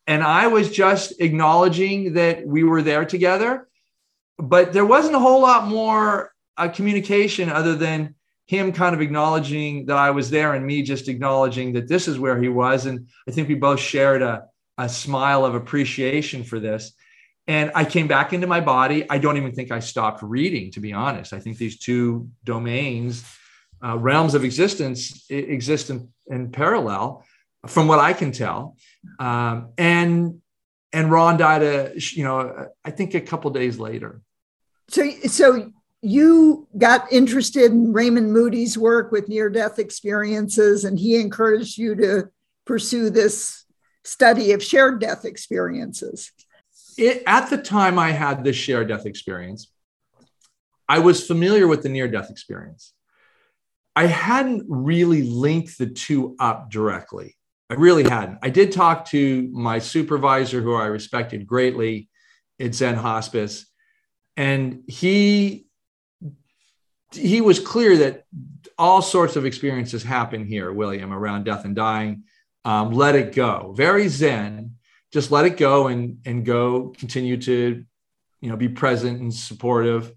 And 0.07 0.23
I 0.23 0.49
was 0.49 0.71
just 0.71 1.21
acknowledging 1.21 2.15
that 2.15 2.47
we 2.47 2.63
were 2.63 2.83
there 2.83 3.05
together. 3.05 3.69
But 4.39 4.73
there 4.73 4.87
wasn't 4.87 5.17
a 5.17 5.21
whole 5.21 5.41
lot 5.41 5.67
more 5.67 6.33
uh, 6.59 6.69
communication 6.69 7.49
other 7.49 7.75
than 7.75 8.15
him 8.47 8.73
kind 8.73 8.95
of 8.95 9.01
acknowledging 9.01 9.87
that 9.87 9.97
I 9.97 10.11
was 10.11 10.29
there 10.29 10.53
and 10.53 10.67
me 10.67 10.83
just 10.83 11.09
acknowledging 11.09 11.73
that 11.73 11.89
this 11.89 12.07
is 12.07 12.19
where 12.19 12.41
he 12.41 12.49
was. 12.49 12.85
And 12.85 13.09
I 13.27 13.31
think 13.31 13.49
we 13.49 13.55
both 13.55 13.81
shared 13.81 14.21
a, 14.21 14.45
a 14.77 14.89
smile 14.91 15.47
of 15.47 15.55
appreciation 15.55 16.45
for 16.45 16.61
this. 16.61 16.93
And 17.49 17.73
I 17.75 17.85
came 17.85 18.07
back 18.07 18.33
into 18.33 18.47
my 18.47 18.61
body. 18.61 19.09
I 19.11 19.19
don't 19.19 19.37
even 19.37 19.53
think 19.53 19.73
I 19.73 19.81
stopped 19.81 20.23
reading, 20.23 20.71
to 20.73 20.81
be 20.81 20.93
honest. 20.93 21.33
I 21.33 21.41
think 21.41 21.59
these 21.59 21.79
two 21.79 22.29
domains, 22.45 23.25
uh, 23.85 23.99
realms 23.99 24.35
of 24.35 24.45
existence, 24.45 25.27
exist 25.29 25.91
in, 25.91 26.09
in, 26.29 26.53
parallel, 26.53 27.25
from 27.67 27.89
what 27.89 27.99
I 27.99 28.13
can 28.13 28.31
tell. 28.31 28.77
Um, 29.19 29.71
and 29.77 30.41
and 30.93 31.11
Ron 31.11 31.39
died 31.39 31.63
a, 31.63 31.93
you 31.97 32.23
know, 32.23 32.69
I 32.85 32.91
think 32.91 33.15
a 33.15 33.21
couple 33.21 33.51
days 33.51 33.79
later. 33.79 34.21
So 34.89 35.11
so 35.27 35.73
you 36.03 36.69
got 36.77 37.11
interested 37.13 37.73
in 37.73 37.93
Raymond 37.93 38.33
Moody's 38.33 38.77
work 38.77 39.11
with 39.11 39.29
near 39.29 39.49
death 39.49 39.79
experiences, 39.79 40.85
and 40.85 40.99
he 40.99 41.21
encouraged 41.21 41.79
you 41.79 41.95
to 41.97 42.31
pursue 42.67 43.11
this 43.11 43.65
study 44.05 44.53
of 44.53 44.63
shared 44.63 45.01
death 45.01 45.25
experiences. 45.25 46.33
It, 46.99 47.23
at 47.27 47.51
the 47.51 47.59
time 47.59 47.99
I 47.99 48.11
had 48.11 48.45
this 48.45 48.57
shared 48.57 48.89
death 48.89 49.07
experience, 49.07 49.73
I 50.89 50.99
was 50.99 51.27
familiar 51.27 51.67
with 51.67 51.83
the 51.83 51.89
near 51.89 52.09
death 52.09 52.31
experience. 52.31 52.93
I 53.95 54.07
hadn't 54.07 54.65
really 54.69 55.23
linked 55.23 55.79
the 55.79 55.87
two 55.87 56.37
up 56.39 56.71
directly. 56.71 57.37
I 57.71 57.75
really 57.75 58.05
hadn't. 58.05 58.39
I 58.43 58.51
did 58.51 58.73
talk 58.73 59.07
to 59.07 59.49
my 59.53 59.79
supervisor, 59.79 60.61
who 60.61 60.75
I 60.75 60.87
respected 60.87 61.47
greatly 61.47 62.09
at 62.61 62.75
Zen 62.75 62.97
Hospice, 62.97 63.67
and 64.37 64.83
he 64.87 65.67
he 67.13 67.41
was 67.41 67.59
clear 67.59 67.97
that 67.99 68.25
all 68.79 69.03
sorts 69.03 69.37
of 69.37 69.45
experiences 69.45 70.03
happen 70.03 70.47
here, 70.47 70.73
William, 70.73 71.13
around 71.13 71.45
death 71.45 71.65
and 71.65 71.77
dying. 71.77 72.25
Um, 72.65 72.93
let 72.93 73.15
it 73.15 73.35
go. 73.35 73.75
Very 73.77 74.09
zen. 74.09 74.77
Just 75.13 75.31
let 75.31 75.45
it 75.45 75.57
go 75.57 75.89
and 75.89 76.19
and 76.25 76.45
go. 76.45 76.95
Continue 76.99 77.37
to, 77.39 77.85
you 78.41 78.51
know, 78.51 78.57
be 78.57 78.69
present 78.69 79.21
and 79.21 79.33
supportive 79.33 80.13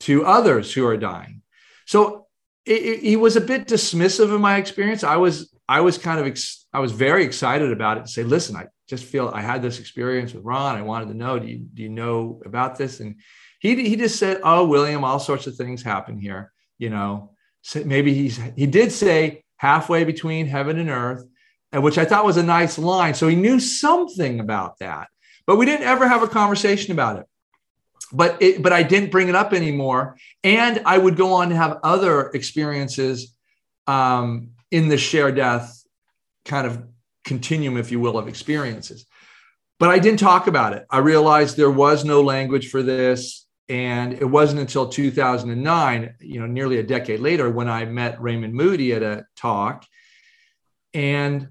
to 0.00 0.24
others 0.24 0.72
who 0.72 0.86
are 0.86 0.96
dying. 0.96 1.42
So 1.86 2.26
he 2.64 3.16
was 3.16 3.36
a 3.36 3.40
bit 3.40 3.66
dismissive 3.66 4.32
of 4.32 4.40
my 4.40 4.56
experience. 4.56 5.02
I 5.02 5.16
was 5.16 5.54
I 5.68 5.80
was 5.80 5.98
kind 5.98 6.20
of 6.20 6.26
ex- 6.26 6.66
I 6.72 6.80
was 6.80 6.92
very 6.92 7.24
excited 7.24 7.72
about 7.72 7.98
it. 7.98 8.06
To 8.06 8.08
say, 8.08 8.22
listen, 8.22 8.56
I 8.56 8.66
just 8.88 9.04
feel 9.04 9.28
I 9.28 9.40
had 9.40 9.62
this 9.62 9.80
experience 9.80 10.34
with 10.34 10.44
Ron. 10.44 10.76
I 10.76 10.82
wanted 10.82 11.08
to 11.08 11.14
know. 11.14 11.38
Do 11.38 11.46
you 11.46 11.58
do 11.58 11.82
you 11.82 11.88
know 11.88 12.42
about 12.44 12.76
this? 12.76 13.00
And 13.00 13.16
he, 13.58 13.88
he 13.88 13.96
just 13.96 14.18
said, 14.18 14.40
Oh, 14.42 14.66
William, 14.66 15.04
all 15.04 15.18
sorts 15.18 15.46
of 15.46 15.56
things 15.56 15.82
happen 15.82 16.18
here. 16.18 16.52
You 16.78 16.90
know, 16.90 17.32
so 17.62 17.82
maybe 17.84 18.14
he's, 18.14 18.38
he 18.56 18.66
did 18.66 18.92
say 18.92 19.44
halfway 19.56 20.04
between 20.04 20.46
heaven 20.46 20.78
and 20.78 20.90
earth, 20.90 21.24
which 21.72 21.98
I 21.98 22.04
thought 22.04 22.24
was 22.24 22.36
a 22.36 22.42
nice 22.42 22.78
line. 22.78 23.14
So 23.14 23.28
he 23.28 23.36
knew 23.36 23.60
something 23.60 24.40
about 24.40 24.78
that, 24.78 25.08
but 25.46 25.56
we 25.56 25.66
didn't 25.66 25.86
ever 25.86 26.08
have 26.08 26.22
a 26.22 26.28
conversation 26.28 26.92
about 26.92 27.18
it. 27.18 27.26
But 28.12 28.40
it, 28.40 28.62
but 28.62 28.72
I 28.72 28.82
didn't 28.82 29.10
bring 29.10 29.28
it 29.28 29.34
up 29.34 29.52
anymore. 29.52 30.16
And 30.42 30.80
I 30.86 30.96
would 30.96 31.16
go 31.16 31.34
on 31.34 31.50
to 31.50 31.56
have 31.56 31.78
other 31.82 32.28
experiences 32.28 33.34
um, 33.86 34.50
in 34.70 34.88
the 34.88 34.96
share 34.96 35.30
death 35.30 35.82
kind 36.44 36.66
of 36.66 36.82
continuum, 37.24 37.76
if 37.76 37.90
you 37.90 38.00
will, 38.00 38.16
of 38.16 38.28
experiences. 38.28 39.04
But 39.78 39.90
I 39.90 39.98
didn't 39.98 40.20
talk 40.20 40.46
about 40.46 40.72
it. 40.72 40.86
I 40.90 40.98
realized 40.98 41.56
there 41.56 41.70
was 41.70 42.04
no 42.04 42.22
language 42.22 42.70
for 42.70 42.82
this. 42.82 43.46
And 43.68 44.14
it 44.14 44.24
wasn't 44.24 44.60
until 44.60 44.88
2009, 44.88 46.14
you 46.20 46.40
know, 46.40 46.46
nearly 46.46 46.78
a 46.78 46.82
decade 46.82 47.20
later, 47.20 47.50
when 47.50 47.68
I 47.68 47.84
met 47.84 48.20
Raymond 48.20 48.54
Moody 48.54 48.94
at 48.94 49.02
a 49.02 49.26
talk. 49.36 49.84
And 50.94 51.48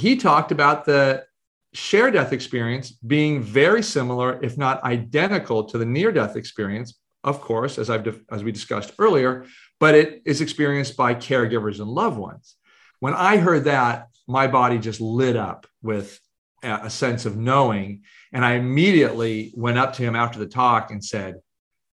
he 0.00 0.16
talked 0.16 0.50
about 0.50 0.84
the 0.84 1.24
share 1.72 2.10
death 2.10 2.32
experience 2.32 2.90
being 2.90 3.42
very 3.42 3.82
similar, 3.82 4.42
if 4.42 4.56
not 4.56 4.82
identical, 4.82 5.64
to 5.64 5.78
the 5.78 5.84
near 5.84 6.10
death 6.10 6.36
experience, 6.36 6.98
of 7.22 7.40
course, 7.40 7.78
as 7.78 7.90
I've 7.90 8.20
as 8.30 8.42
we 8.42 8.50
discussed 8.50 8.92
earlier, 8.98 9.44
but 9.78 9.94
it 9.94 10.22
is 10.24 10.40
experienced 10.40 10.96
by 10.96 11.14
caregivers 11.14 11.80
and 11.80 11.88
loved 11.88 12.18
ones. 12.18 12.56
When 13.00 13.14
I 13.14 13.36
heard 13.36 13.64
that, 13.64 14.08
my 14.26 14.46
body 14.46 14.78
just 14.78 15.00
lit 15.00 15.36
up 15.36 15.66
with 15.82 16.18
a 16.62 16.90
sense 16.90 17.26
of 17.26 17.36
knowing. 17.36 18.02
And 18.32 18.44
I 18.44 18.52
immediately 18.54 19.52
went 19.56 19.78
up 19.78 19.94
to 19.94 20.02
him 20.02 20.14
after 20.14 20.38
the 20.38 20.46
talk 20.46 20.90
and 20.90 21.04
said, 21.04 21.36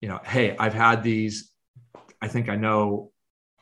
you 0.01 0.09
know, 0.09 0.21
hey, 0.25 0.57
I've 0.59 0.75
had 0.75 1.03
these. 1.03 1.51
I 2.21 2.29
think 2.29 2.49
I 2.49 2.57
know 2.57 3.11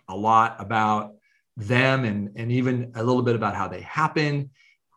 a 0.09 0.17
lot 0.17 0.57
about 0.59 1.15
them 1.59 2.05
and, 2.05 2.31
and 2.37 2.51
even 2.51 2.93
a 2.95 3.03
little 3.03 3.23
bit 3.23 3.37
about 3.37 3.55
how 3.55 3.69
they 3.69 3.83
happen. 3.83 4.51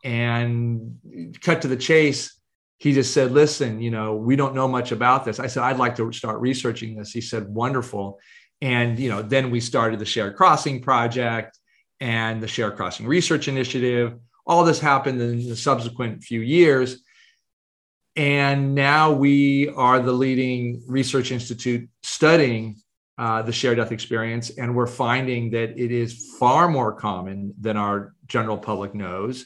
And 0.03 0.98
cut 1.41 1.62
to 1.63 1.68
the 1.68 1.75
chase, 1.75 2.39
he 2.77 2.94
just 2.94 3.13
said, 3.13 3.32
listen, 3.32 3.82
you 3.82 3.91
know, 3.91 4.15
we 4.15 4.36
don't 4.36 4.56
know 4.56 4.68
much 4.68 4.91
about 4.91 5.25
this. 5.25 5.39
I 5.39 5.48
said, 5.48 5.63
I'd 5.63 5.77
like 5.77 5.96
to 5.98 6.12
start 6.13 6.39
researching 6.39 6.96
this. 6.96 7.12
He 7.12 7.22
said, 7.22 7.48
wonderful. 7.48 8.20
And, 8.62 8.98
you 8.98 9.10
know, 9.10 9.22
then 9.22 9.51
we 9.51 9.60
started 9.60 10.00
the 10.00 10.06
Shared 10.06 10.36
Crossing 10.36 10.82
Project 10.82 11.60
and 12.00 12.41
the 12.41 12.48
Shared 12.48 12.77
Crossing 12.77 13.06
Research 13.06 13.48
Initiative 13.48 14.15
all 14.46 14.63
this 14.63 14.80
happened 14.80 15.22
in 15.22 15.48
the 15.48 15.56
subsequent 15.56 16.24
few 16.24 16.41
years. 16.41 17.01
And 18.15 18.75
now 18.75 19.12
we 19.12 19.70
are 19.70 20.00
the 20.00 20.12
leading 20.12 20.84
research 20.88 21.32
institute 21.32 21.89
studying 22.03 22.82
uh, 23.18 23.41
the 23.41 23.51
shared 23.51 23.77
death 23.77 23.91
experience. 23.91 24.50
And 24.50 24.75
we're 24.75 24.88
finding 24.88 25.51
that 25.51 25.77
it 25.80 25.91
is 25.91 26.36
far 26.39 26.68
more 26.68 26.94
common 26.94 27.53
than 27.60 27.77
our 27.77 28.13
general 28.27 28.58
public 28.58 28.96
knows. 28.96 29.46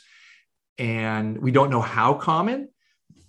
And 0.77 1.37
we 1.37 1.51
don't 1.51 1.69
know 1.69 1.81
how 1.81 2.13
common, 2.13 2.69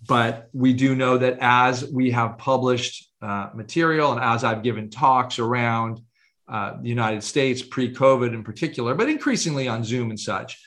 but 0.07 0.49
we 0.53 0.73
do 0.73 0.95
know 0.95 1.19
that 1.19 1.39
as 1.41 1.85
we 1.85 2.11
have 2.13 2.39
published 2.39 3.11
uh, 3.23 3.51
material 3.55 4.13
and 4.13 4.21
as 4.21 4.45
I've 4.45 4.63
given 4.63 4.91
talks 4.91 5.39
around 5.39 6.01
uh, 6.49 6.77
the 6.81 6.89
United 6.89 7.25
States 7.25 7.63
pre 7.63 7.93
COVID 7.93 8.33
in 8.33 8.45
particular, 8.45 8.95
but 8.95 9.09
increasingly 9.09 9.67
on 9.67 9.83
Zoom 9.85 10.11
and 10.11 10.21
such, 10.21 10.61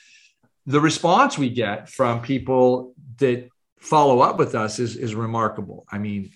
the 0.66 0.80
response 0.80 1.38
we 1.38 1.48
get 1.48 1.88
from 1.88 2.20
people 2.20 2.94
that 3.16 3.48
follow 3.78 4.20
up 4.20 4.38
with 4.38 4.54
us 4.54 4.78
is, 4.78 4.96
is 4.96 5.14
remarkable. 5.14 5.86
I 5.90 5.98
mean, 5.98 6.30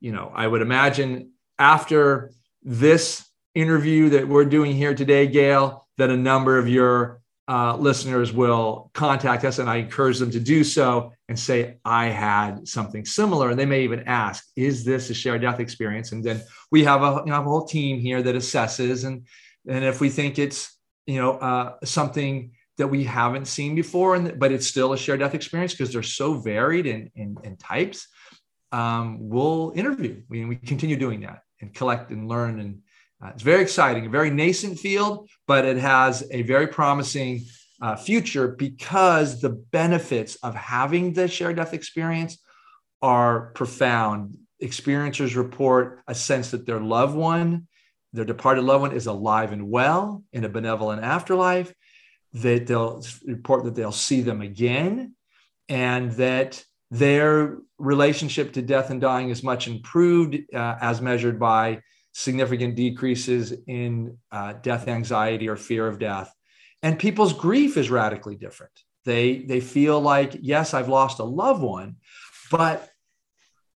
you 0.00 0.12
know, 0.12 0.32
I 0.34 0.46
would 0.46 0.62
imagine 0.62 1.32
after 1.58 2.30
this 2.62 3.24
interview 3.54 4.10
that 4.10 4.28
we're 4.28 4.44
doing 4.44 4.72
here 4.72 4.94
today, 4.94 5.26
Gail, 5.26 5.86
that 5.96 6.10
a 6.10 6.16
number 6.16 6.58
of 6.58 6.68
your 6.68 7.20
uh, 7.48 7.76
listeners 7.76 8.32
will 8.32 8.90
contact 8.92 9.44
us, 9.44 9.58
and 9.58 9.70
I 9.70 9.76
encourage 9.76 10.18
them 10.18 10.30
to 10.32 10.40
do 10.40 10.62
so 10.62 11.12
and 11.28 11.38
say, 11.38 11.78
I 11.84 12.06
had 12.06 12.68
something 12.68 13.06
similar. 13.06 13.50
And 13.50 13.58
they 13.58 13.64
may 13.64 13.84
even 13.84 14.00
ask, 14.06 14.44
Is 14.54 14.84
this 14.84 15.08
a 15.10 15.14
shared 15.14 15.40
death 15.40 15.58
experience? 15.58 16.12
And 16.12 16.22
then 16.22 16.42
we 16.70 16.84
have 16.84 17.02
a, 17.02 17.22
you 17.24 17.32
know, 17.32 17.40
a 17.40 17.42
whole 17.42 17.64
team 17.64 18.00
here 18.00 18.22
that 18.22 18.34
assesses. 18.34 19.06
And, 19.06 19.26
and 19.66 19.84
if 19.84 20.00
we 20.00 20.10
think 20.10 20.38
it's 20.38 20.78
you 21.06 21.20
know 21.20 21.32
uh, 21.38 21.76
something 21.84 22.52
that 22.76 22.88
we 22.88 23.02
haven't 23.02 23.46
seen 23.46 23.74
before, 23.74 24.14
and 24.14 24.38
but 24.38 24.52
it's 24.52 24.66
still 24.66 24.92
a 24.92 24.98
shared 24.98 25.20
death 25.20 25.34
experience 25.34 25.72
because 25.72 25.92
they're 25.92 26.02
so 26.02 26.34
varied 26.34 26.86
in, 26.86 27.10
in, 27.16 27.36
in 27.42 27.56
types, 27.56 28.06
um, 28.72 29.16
we'll 29.18 29.72
interview. 29.74 30.22
We, 30.28 30.44
we 30.44 30.56
continue 30.56 30.96
doing 30.96 31.22
that 31.22 31.40
and 31.60 31.74
collect 31.74 32.10
and 32.10 32.28
learn 32.28 32.60
and 32.60 32.82
uh, 33.22 33.30
it's 33.34 33.42
very 33.42 33.62
exciting, 33.62 34.06
a 34.06 34.10
very 34.10 34.30
nascent 34.30 34.78
field, 34.78 35.28
but 35.46 35.64
it 35.64 35.76
has 35.76 36.26
a 36.30 36.42
very 36.42 36.68
promising 36.68 37.44
uh, 37.80 37.96
future 37.96 38.48
because 38.48 39.40
the 39.40 39.50
benefits 39.50 40.36
of 40.36 40.54
having 40.54 41.12
the 41.12 41.26
shared 41.26 41.56
death 41.56 41.74
experience 41.74 42.38
are 43.02 43.52
profound. 43.54 44.36
Experiencers 44.62 45.36
report 45.36 46.00
a 46.06 46.14
sense 46.14 46.50
that 46.50 46.66
their 46.66 46.80
loved 46.80 47.16
one, 47.16 47.66
their 48.12 48.24
departed 48.24 48.62
loved 48.62 48.82
one, 48.82 48.92
is 48.92 49.06
alive 49.06 49.52
and 49.52 49.68
well 49.68 50.22
in 50.32 50.44
a 50.44 50.48
benevolent 50.48 51.02
afterlife. 51.02 51.72
That 52.34 52.66
they'll 52.66 53.02
report 53.24 53.64
that 53.64 53.74
they'll 53.74 53.90
see 53.90 54.20
them 54.20 54.42
again, 54.42 55.14
and 55.68 56.12
that 56.12 56.62
their 56.90 57.58
relationship 57.78 58.52
to 58.54 58.62
death 58.62 58.90
and 58.90 59.00
dying 59.00 59.30
is 59.30 59.42
much 59.42 59.68
improved 59.68 60.36
uh, 60.54 60.76
as 60.80 61.00
measured 61.00 61.38
by 61.38 61.80
significant 62.12 62.74
decreases 62.74 63.52
in 63.66 64.16
uh, 64.32 64.54
death 64.54 64.88
anxiety 64.88 65.48
or 65.48 65.56
fear 65.56 65.86
of 65.86 65.98
death. 65.98 66.32
And 66.82 66.98
people's 66.98 67.32
grief 67.32 67.76
is 67.76 67.90
radically 67.90 68.36
different. 68.36 68.72
They, 69.04 69.38
they 69.38 69.60
feel 69.60 70.00
like, 70.00 70.36
yes, 70.40 70.74
I've 70.74 70.88
lost 70.88 71.18
a 71.18 71.24
loved 71.24 71.62
one, 71.62 71.96
but 72.50 72.88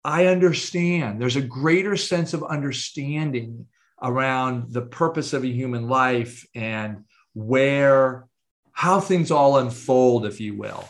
I 0.05 0.27
understand. 0.27 1.21
There's 1.21 1.37
a 1.37 1.43
greater 1.43 1.97
sense 1.97 2.35
of 2.35 2.43
understanding 2.45 3.67
around 4.01 4.73
the 4.73 4.83
purpose 4.83 5.33
of 5.33 5.43
a 5.43 5.49
human 5.49 5.89
life 5.89 6.47
and 6.55 7.05
where, 7.35 8.27
how 8.73 9.01
things 9.01 9.31
all 9.31 9.59
unfold, 9.59 10.25
if 10.25 10.41
you 10.41 10.57
will. 10.57 10.89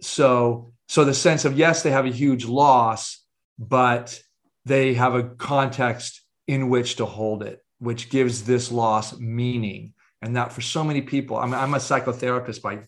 So, 0.00 0.72
so 0.88 1.04
the 1.04 1.14
sense 1.14 1.44
of, 1.44 1.56
yes, 1.56 1.82
they 1.82 1.90
have 1.90 2.06
a 2.06 2.10
huge 2.10 2.46
loss, 2.46 3.22
but 3.58 4.20
they 4.64 4.94
have 4.94 5.14
a 5.14 5.24
context 5.24 6.22
in 6.46 6.70
which 6.70 6.96
to 6.96 7.04
hold 7.04 7.42
it, 7.42 7.62
which 7.78 8.08
gives 8.08 8.44
this 8.44 8.72
loss 8.72 9.18
meaning. 9.18 9.92
And 10.22 10.34
that 10.36 10.52
for 10.52 10.62
so 10.62 10.82
many 10.82 11.02
people, 11.02 11.36
I'm, 11.36 11.52
I'm 11.54 11.74
a 11.74 11.78
psychotherapist 11.78 12.62
by 12.62 12.80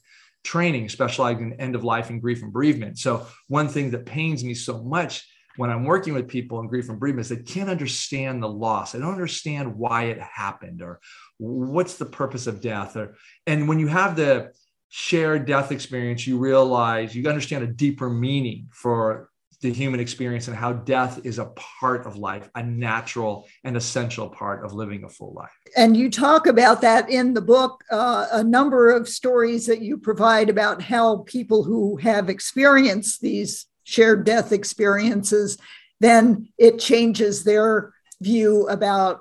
training, 0.43 0.89
specializing 0.89 1.53
in 1.53 1.61
end 1.61 1.75
of 1.75 1.85
life 1.85 2.11
and 2.11 2.21
grief 2.21 2.43
and 2.43 2.53
bereavement. 2.53 2.99
So, 2.99 3.27
one 3.49 3.69
thing 3.69 3.91
that 3.91 4.07
pains 4.07 4.43
me 4.43 4.55
so 4.55 4.83
much 4.83 5.29
when 5.57 5.71
I'm 5.71 5.85
working 5.85 6.15
with 6.15 6.27
people 6.27 6.59
in 6.61 6.69
grief 6.69 6.89
and 6.89 6.99
bereavement 6.99 7.27
is 7.27 7.37
they 7.37 7.43
can't 7.43 7.69
understand 7.69 8.43
the 8.43 8.49
loss. 8.49 8.93
They 8.93 8.99
don't 8.99 9.13
understand 9.13 9.77
why 9.77 10.05
it 10.05 10.19
happened 10.21 10.81
or 10.81 11.01
what's 11.39 11.97
the 11.97 12.07
purpose 12.07 12.47
of 12.47 12.61
death. 12.63 12.97
Or, 12.97 13.15
and 13.47 13.69
when 13.69 13.79
you 13.79 13.89
have 13.89 14.17
the 14.17 14.53
shared 14.91 15.47
death 15.47 15.73
experience, 15.73 16.27
you 16.27 16.37
realize 16.37 17.15
you 17.15 17.27
understand 17.29 17.65
a 17.65 17.69
deeper 17.69 18.11
meaning 18.11 18.69
for 18.73 19.31
the 19.63 19.73
human 19.73 20.01
experience 20.01 20.49
and 20.49 20.57
how 20.57 20.73
death 20.73 21.21
is 21.23 21.39
a 21.39 21.45
part 21.47 22.07
of 22.07 22.17
life, 22.17 22.49
a 22.55 22.63
natural 22.63 23.47
and 23.63 23.77
essential 23.77 24.29
part 24.29 24.65
of 24.65 24.73
living 24.73 25.05
a 25.05 25.09
full 25.09 25.33
life. 25.33 25.51
And 25.77 25.97
you 25.97 26.11
talk 26.11 26.47
about 26.47 26.81
that 26.81 27.09
in 27.09 27.35
the 27.35 27.43
book, 27.43 27.85
uh, 27.91 28.27
a 28.33 28.43
number 28.43 28.91
of 28.91 29.09
stories 29.09 29.67
that 29.67 29.81
you 29.81 29.97
provide 29.97 30.49
about 30.49 30.83
how 30.83 31.19
people 31.19 31.63
who 31.63 31.97
have 31.99 32.29
experienced 32.29 33.21
these 33.21 33.67
shared 33.85 34.25
death 34.25 34.51
experiences, 34.51 35.59
then 36.01 36.49
it 36.59 36.79
changes 36.79 37.45
their 37.45 37.93
view 38.21 38.67
about 38.69 39.21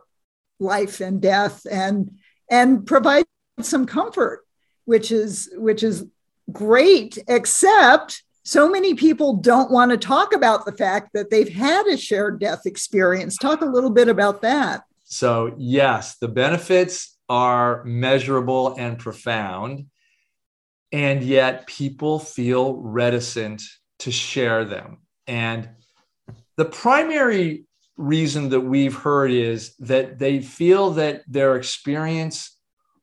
life 0.60 1.00
and 1.00 1.22
death 1.22 1.66
and 1.70 2.12
and 2.50 2.86
provide 2.86 3.26
some 3.62 3.86
comfort 3.86 4.46
which 4.90 5.12
is 5.12 5.52
which 5.54 5.84
is 5.84 6.08
great 6.52 7.20
except 7.28 8.24
so 8.44 8.68
many 8.68 8.96
people 8.96 9.36
don't 9.36 9.70
want 9.70 9.92
to 9.92 9.98
talk 9.98 10.34
about 10.34 10.66
the 10.66 10.72
fact 10.72 11.12
that 11.14 11.30
they've 11.30 11.54
had 11.54 11.86
a 11.86 11.96
shared 11.96 12.40
death 12.40 12.66
experience. 12.66 13.38
Talk 13.38 13.62
a 13.62 13.66
little 13.66 13.92
bit 13.92 14.08
about 14.08 14.42
that. 14.42 14.86
So, 15.04 15.54
yes, 15.60 16.18
the 16.18 16.28
benefits 16.28 17.16
are 17.30 17.84
measurable 17.84 18.74
and 18.80 18.98
profound, 18.98 19.86
and 20.92 21.22
yet 21.22 21.68
people 21.68 22.18
feel 22.18 22.74
reticent 22.78 23.62
to 24.00 24.12
share 24.12 24.66
them. 24.66 24.98
And 25.28 25.70
the 26.58 26.66
primary 26.66 27.66
reason 27.98 28.50
that 28.50 28.62
we've 28.62 28.96
heard 28.96 29.30
is 29.30 29.76
that 29.76 30.18
they 30.18 30.42
feel 30.42 30.92
that 30.92 31.22
their 31.28 31.56
experience 31.58 32.59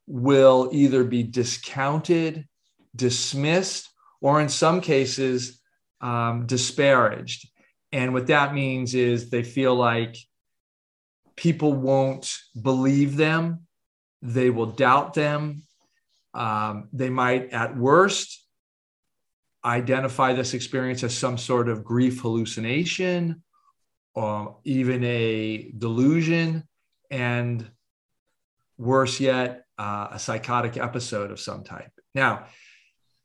will 0.07 0.71
either 0.73 1.05
be 1.05 1.23
discounted, 1.23 2.47
dismissed, 2.95 3.89
or 4.21 4.41
in 4.41 4.49
some 4.49 4.81
cases, 4.81 5.61
um, 6.01 6.47
disparaged. 6.47 7.49
And 7.93 8.13
what 8.13 8.29
that 8.29 8.55
means 8.55 8.95
is 8.95 9.31
they 9.31 9.43
feel 9.43 9.75
like 9.75 10.17
people 11.37 11.73
won't 11.73 12.33
believe 12.61 13.17
them, 13.17 13.67
they 14.23 14.51
will 14.51 14.67
doubt 14.67 15.15
them. 15.15 15.63
Um, 16.35 16.89
they 16.93 17.09
might, 17.09 17.53
at 17.53 17.77
worst, 17.77 18.45
identify 19.65 20.33
this 20.33 20.55
experience 20.55 21.03
as 21.03 21.17
some 21.17 21.39
sort 21.39 21.69
of 21.69 21.85
grief 21.85 22.21
hallucination 22.21 23.43
or 24.15 24.59
even 24.65 25.03
a 25.05 25.71
delusion. 25.77 26.65
And 27.11 27.71
worse 28.79 29.21
yet, 29.21 29.66
uh, 29.79 30.09
a 30.13 30.19
psychotic 30.19 30.77
episode 30.77 31.31
of 31.31 31.41
some 31.41 31.65
type. 31.65 31.91
Now, 32.15 32.47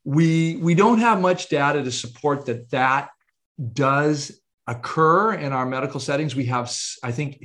we 0.03 0.57
we 0.57 0.73
don't 0.73 0.99
have 0.99 1.21
much 1.21 1.49
data 1.49 1.83
to 1.83 1.91
support 1.91 2.45
that 2.47 2.69
that 2.71 3.09
does 3.73 4.39
occur 4.67 5.33
in 5.33 5.53
our 5.53 5.65
medical 5.65 5.99
settings 5.99 6.35
we 6.35 6.45
have 6.45 6.71
i 7.03 7.11
think 7.11 7.37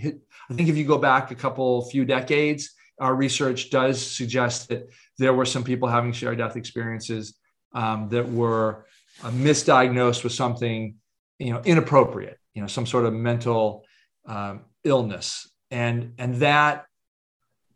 i 0.51 0.55
think 0.55 0.69
if 0.69 0.77
you 0.77 0.85
go 0.85 0.99
back 0.99 1.31
a 1.31 1.35
couple 1.35 1.85
few 1.91 2.05
decades 2.05 2.75
our 2.99 3.15
research 3.15 3.71
does 3.71 4.05
suggest 4.05 4.69
that 4.69 4.89
there 5.19 5.35
were 5.35 5.45
some 5.45 5.63
people 5.63 5.89
having 5.89 6.13
shared 6.13 6.39
death 6.39 6.57
experiences 6.57 7.37
um, 7.75 8.09
that 8.09 8.27
were 8.27 8.87
uh, 9.23 9.31
misdiagnosed 9.31 10.25
with 10.25 10.33
something 10.33 10.95
you 11.39 11.53
know 11.53 11.61
inappropriate 11.65 12.39
you 12.55 12.63
know 12.63 12.69
some 12.69 12.87
sort 12.87 13.05
of 13.05 13.13
mental 13.13 13.85
um, 14.27 14.65
illness 14.85 15.51
and 15.71 16.15
and 16.19 16.37
that 16.37 16.86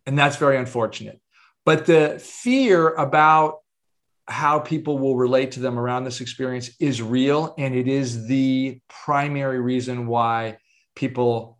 and 0.06 0.18
that's 0.18 0.36
very 0.36 0.56
unfortunate. 0.56 1.20
But 1.64 1.86
the 1.86 2.18
fear 2.18 2.88
about 2.94 3.58
how 4.26 4.60
people 4.60 4.98
will 4.98 5.16
relate 5.16 5.52
to 5.52 5.60
them 5.60 5.78
around 5.78 6.04
this 6.04 6.20
experience 6.20 6.70
is 6.78 7.02
real 7.02 7.54
and 7.58 7.74
it 7.74 7.88
is 7.88 8.26
the 8.26 8.80
primary 8.88 9.60
reason 9.60 10.06
why 10.06 10.58
people 10.94 11.58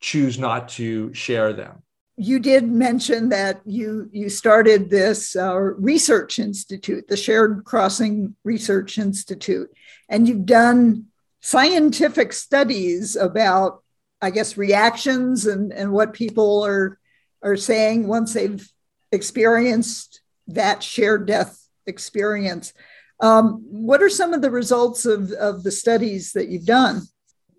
choose 0.00 0.38
not 0.38 0.68
to 0.68 1.12
share 1.12 1.52
them. 1.52 1.82
You 2.16 2.38
did 2.38 2.66
mention 2.66 3.28
that 3.28 3.60
you 3.66 4.08
you 4.10 4.30
started 4.30 4.88
this 4.88 5.36
uh, 5.36 5.54
research 5.58 6.38
institute 6.38 7.08
the 7.08 7.16
shared 7.16 7.64
crossing 7.64 8.34
research 8.42 8.96
institute 8.96 9.70
and 10.08 10.26
you've 10.26 10.46
done 10.46 11.06
scientific 11.42 12.32
studies 12.32 13.14
about 13.14 13.82
i 14.22 14.30
guess 14.30 14.56
reactions 14.56 15.46
and 15.46 15.72
and 15.72 15.92
what 15.92 16.14
people 16.14 16.64
are 16.64 16.98
are 17.42 17.56
saying 17.56 18.06
once 18.06 18.34
they've 18.34 18.68
experienced 19.12 20.20
that 20.48 20.82
shared 20.82 21.26
death 21.26 21.60
experience. 21.86 22.72
Um, 23.20 23.64
what 23.68 24.02
are 24.02 24.10
some 24.10 24.32
of 24.32 24.42
the 24.42 24.50
results 24.50 25.06
of, 25.06 25.32
of 25.32 25.62
the 25.62 25.70
studies 25.70 26.32
that 26.32 26.48
you've 26.48 26.66
done? 26.66 27.02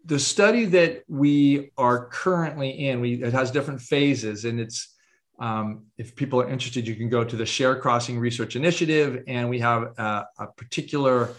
The 0.05 0.19
study 0.19 0.65
that 0.65 1.03
we 1.07 1.71
are 1.77 2.07
currently 2.07 2.87
in, 2.87 3.01
we, 3.01 3.23
it 3.23 3.33
has 3.33 3.51
different 3.51 3.81
phases, 3.81 4.45
and 4.45 4.59
it's 4.59 4.93
um, 5.39 5.85
if 5.97 6.15
people 6.15 6.41
are 6.41 6.49
interested, 6.49 6.87
you 6.87 6.95
can 6.95 7.09
go 7.09 7.23
to 7.23 7.35
the 7.35 7.45
Shared 7.45 7.81
Crossing 7.81 8.17
Research 8.17 8.55
Initiative, 8.55 9.23
and 9.27 9.49
we 9.49 9.59
have 9.59 9.83
a, 9.97 10.25
a 10.39 10.47
particular 10.55 11.29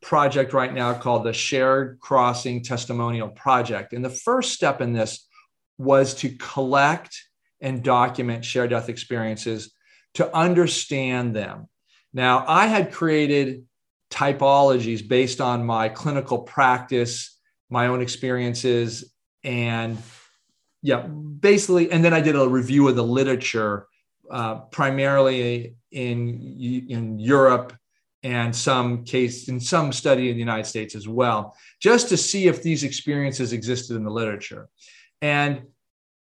project 0.00 0.52
right 0.52 0.72
now 0.72 0.92
called 0.94 1.24
the 1.24 1.32
Shared 1.32 2.00
Crossing 2.00 2.64
Testimonial 2.64 3.28
Project. 3.28 3.92
And 3.92 4.04
the 4.04 4.10
first 4.10 4.52
step 4.52 4.80
in 4.80 4.92
this 4.92 5.26
was 5.78 6.14
to 6.14 6.30
collect 6.30 7.16
and 7.62 7.82
document 7.82 8.44
shared 8.44 8.70
death 8.70 8.90
experiences 8.90 9.72
to 10.14 10.36
understand 10.36 11.34
them 11.34 11.68
now, 12.12 12.44
I 12.46 12.66
had 12.66 12.92
created 12.92 13.64
typologies 14.10 15.06
based 15.06 15.40
on 15.40 15.64
my 15.64 15.88
clinical 15.88 16.38
practice, 16.38 17.38
my 17.70 17.86
own 17.86 18.02
experiences, 18.02 19.12
and 19.42 19.96
yeah, 20.82 21.00
basically, 21.00 21.90
and 21.90 22.04
then 22.04 22.12
I 22.12 22.20
did 22.20 22.36
a 22.36 22.46
review 22.46 22.88
of 22.88 22.96
the 22.96 23.04
literature 23.04 23.86
uh, 24.30 24.56
primarily 24.70 25.76
in, 25.90 26.86
in 26.88 27.18
Europe 27.18 27.74
and 28.22 28.54
some 28.54 29.04
case 29.04 29.48
in 29.48 29.58
some 29.58 29.92
study 29.92 30.28
in 30.28 30.36
the 30.36 30.40
United 30.40 30.66
States 30.66 30.94
as 30.94 31.08
well, 31.08 31.56
just 31.80 32.08
to 32.10 32.16
see 32.16 32.46
if 32.46 32.62
these 32.62 32.84
experiences 32.84 33.52
existed 33.52 33.96
in 33.96 34.04
the 34.04 34.10
literature. 34.10 34.68
And 35.20 35.62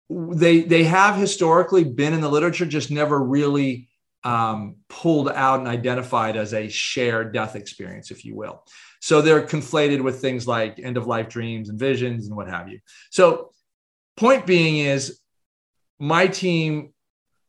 they 0.10 0.62
they 0.62 0.84
have 0.84 1.16
historically 1.16 1.84
been 1.84 2.14
in 2.14 2.22
the 2.22 2.30
literature, 2.30 2.66
just 2.66 2.92
never 2.92 3.22
really 3.22 3.88
um, 4.24 4.78
pulled 4.90 5.30
out 5.30 5.60
and 5.60 5.68
identified 5.68 6.38
as 6.38 6.54
a 6.54 6.70
shared 6.70 7.34
death 7.34 7.56
experience, 7.56 8.12
if 8.12 8.26
you 8.26 8.36
will. 8.36 8.64
So 9.00 9.22
they're 9.22 9.46
conflated 9.46 10.02
with 10.02 10.20
things 10.20 10.48
like 10.48 10.80
end 10.80 10.98
of 10.98 11.08
life 11.08 11.30
dreams 11.30 11.70
and 11.70 11.80
visions 11.80 12.28
and 12.28 12.36
what 12.36 12.50
have 12.50 12.68
you. 12.68 12.80
So, 13.12 13.52
point 14.16 14.46
being 14.46 14.78
is, 14.78 15.20
my 16.00 16.28
team 16.28 16.94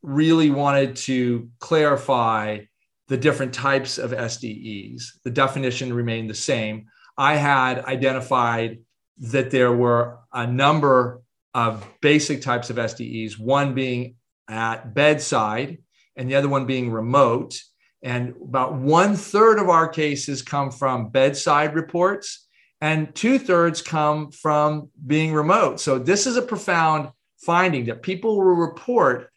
really 0.01 0.49
wanted 0.49 0.95
to 0.95 1.49
clarify 1.59 2.59
the 3.07 3.17
different 3.17 3.53
types 3.53 3.97
of 3.97 4.11
SDEs. 4.11 5.03
The 5.23 5.31
definition 5.31 5.91
remained 5.91 6.29
the 6.29 6.35
same. 6.35 6.85
I 7.17 7.35
had 7.35 7.83
identified 7.85 8.79
that 9.17 9.51
there 9.51 9.73
were 9.73 10.19
a 10.31 10.47
number 10.47 11.21
of 11.53 11.87
basic 12.01 12.41
types 12.41 12.69
of 12.69 12.75
SDEs, 12.77 13.39
one 13.39 13.73
being 13.73 14.15
at 14.49 14.93
bedside 14.93 15.79
and 16.15 16.29
the 16.29 16.35
other 16.35 16.49
one 16.49 16.65
being 16.65 16.91
remote. 16.91 17.59
And 18.01 18.33
about 18.41 18.75
one 18.75 19.15
third 19.15 19.59
of 19.59 19.69
our 19.69 19.87
cases 19.87 20.41
come 20.41 20.71
from 20.71 21.09
bedside 21.09 21.75
reports, 21.75 22.47
and 22.81 23.13
two 23.13 23.39
thirds 23.39 23.81
come 23.81 24.31
from 24.31 24.89
being 25.05 25.33
remote. 25.33 25.81
So, 25.81 25.99
this 25.99 26.25
is 26.25 26.37
a 26.37 26.41
profound 26.41 27.09
finding 27.45 27.85
that 27.85 28.01
people 28.01 28.37
will 28.37 28.53
report 28.53 29.29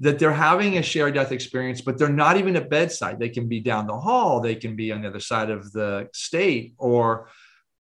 that 0.00 0.18
they're 0.18 0.32
having 0.32 0.78
a 0.78 0.82
shared 0.82 1.14
death 1.14 1.30
experience, 1.30 1.82
but 1.82 1.98
they're 1.98 2.08
not 2.08 2.38
even 2.38 2.56
at 2.56 2.70
bedside. 2.70 3.18
They 3.18 3.28
can 3.28 3.48
be 3.48 3.60
down 3.60 3.86
the 3.86 3.98
hall, 3.98 4.40
they 4.40 4.54
can 4.54 4.76
be 4.76 4.92
on 4.92 5.02
the 5.02 5.08
other 5.08 5.20
side 5.20 5.50
of 5.50 5.70
the 5.72 6.08
state 6.12 6.74
or 6.78 7.28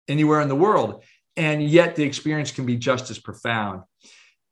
anywhere 0.08 0.40
in 0.40 0.48
the 0.48 0.56
world. 0.56 1.04
And 1.36 1.62
yet 1.62 1.96
the 1.96 2.04
experience 2.04 2.50
can 2.50 2.66
be 2.66 2.76
just 2.76 3.10
as 3.10 3.18
profound. 3.18 3.82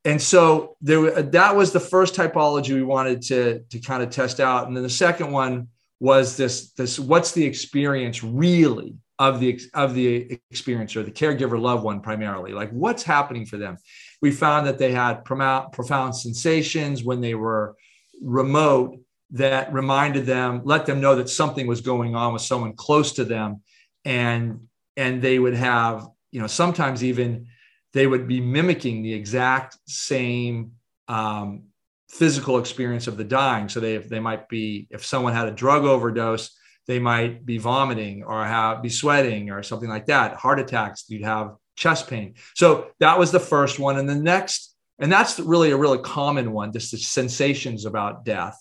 And 0.05 0.21
so 0.21 0.75
there, 0.81 1.21
that 1.21 1.55
was 1.55 1.71
the 1.71 1.79
first 1.79 2.13
typology 2.13 2.73
we 2.73 2.83
wanted 2.83 3.21
to, 3.23 3.59
to 3.69 3.79
kind 3.79 4.03
of 4.03 4.09
test 4.09 4.39
out. 4.39 4.67
And 4.67 4.75
then 4.75 4.83
the 4.83 4.89
second 4.89 5.31
one 5.31 5.69
was 5.99 6.35
this, 6.35 6.71
this 6.71 6.99
what's 6.99 7.31
the 7.31 7.45
experience 7.45 8.21
really 8.21 8.95
of 9.17 9.39
the, 9.39 9.61
of 9.73 9.93
the 9.93 10.39
experiencer, 10.53 11.05
the 11.05 11.11
caregiver 11.11 11.59
loved 11.59 11.83
one 11.83 12.01
primarily? 12.01 12.51
Like 12.51 12.71
what's 12.71 13.03
happening 13.03 13.45
for 13.45 13.57
them? 13.57 13.77
we 14.23 14.31
found 14.31 14.65
that 14.65 14.77
they 14.77 14.93
had 14.93 15.25
profound 15.25 16.15
sensations 16.15 17.03
when 17.03 17.19
they 17.19 17.35
were 17.35 17.75
remote 18.21 18.97
that 19.31 19.73
reminded 19.73 20.25
them, 20.25 20.61
let 20.63 20.85
them 20.85 21.01
know 21.01 21.15
that 21.17 21.27
something 21.27 21.67
was 21.67 21.81
going 21.81 22.15
on 22.15 22.31
with 22.31 22.41
someone 22.41 22.71
close 22.71 23.11
to 23.11 23.25
them. 23.25 23.61
And, 24.05 24.69
and 24.95 25.21
they 25.21 25.37
would 25.37 25.55
have, 25.55 26.07
you 26.33 26.41
know, 26.41 26.47
sometimes 26.47 27.03
even 27.03 27.45
they 27.93 28.07
would 28.07 28.27
be 28.27 28.41
mimicking 28.41 29.03
the 29.03 29.13
exact 29.13 29.77
same 29.85 30.71
um, 31.07 31.65
physical 32.09 32.57
experience 32.57 33.05
of 33.05 33.17
the 33.17 33.23
dying. 33.23 33.69
So 33.69 33.79
they, 33.79 33.97
they 33.97 34.19
might 34.19 34.49
be, 34.49 34.87
if 34.89 35.05
someone 35.05 35.33
had 35.33 35.47
a 35.47 35.51
drug 35.51 35.85
overdose, 35.85 36.49
they 36.87 36.97
might 36.97 37.45
be 37.45 37.59
vomiting 37.59 38.23
or 38.23 38.43
have 38.43 38.81
be 38.81 38.89
sweating 38.89 39.51
or 39.51 39.61
something 39.61 39.89
like 39.89 40.07
that. 40.07 40.33
Heart 40.33 40.59
attacks, 40.59 41.05
you'd 41.07 41.23
have 41.23 41.55
chest 41.75 42.07
pain. 42.07 42.33
So 42.55 42.87
that 42.99 43.19
was 43.19 43.31
the 43.31 43.39
first 43.39 43.77
one. 43.77 43.99
And 43.99 44.09
the 44.09 44.15
next, 44.15 44.75
and 44.97 45.11
that's 45.11 45.39
really 45.39 45.69
a 45.69 45.77
really 45.77 45.99
common 45.99 46.51
one, 46.51 46.73
just 46.73 46.91
the 46.91 46.97
sensations 46.97 47.85
about 47.85 48.25
death. 48.25 48.57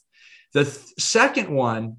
The 0.52 0.64
th- 0.64 0.76
second 0.98 1.48
one 1.48 1.96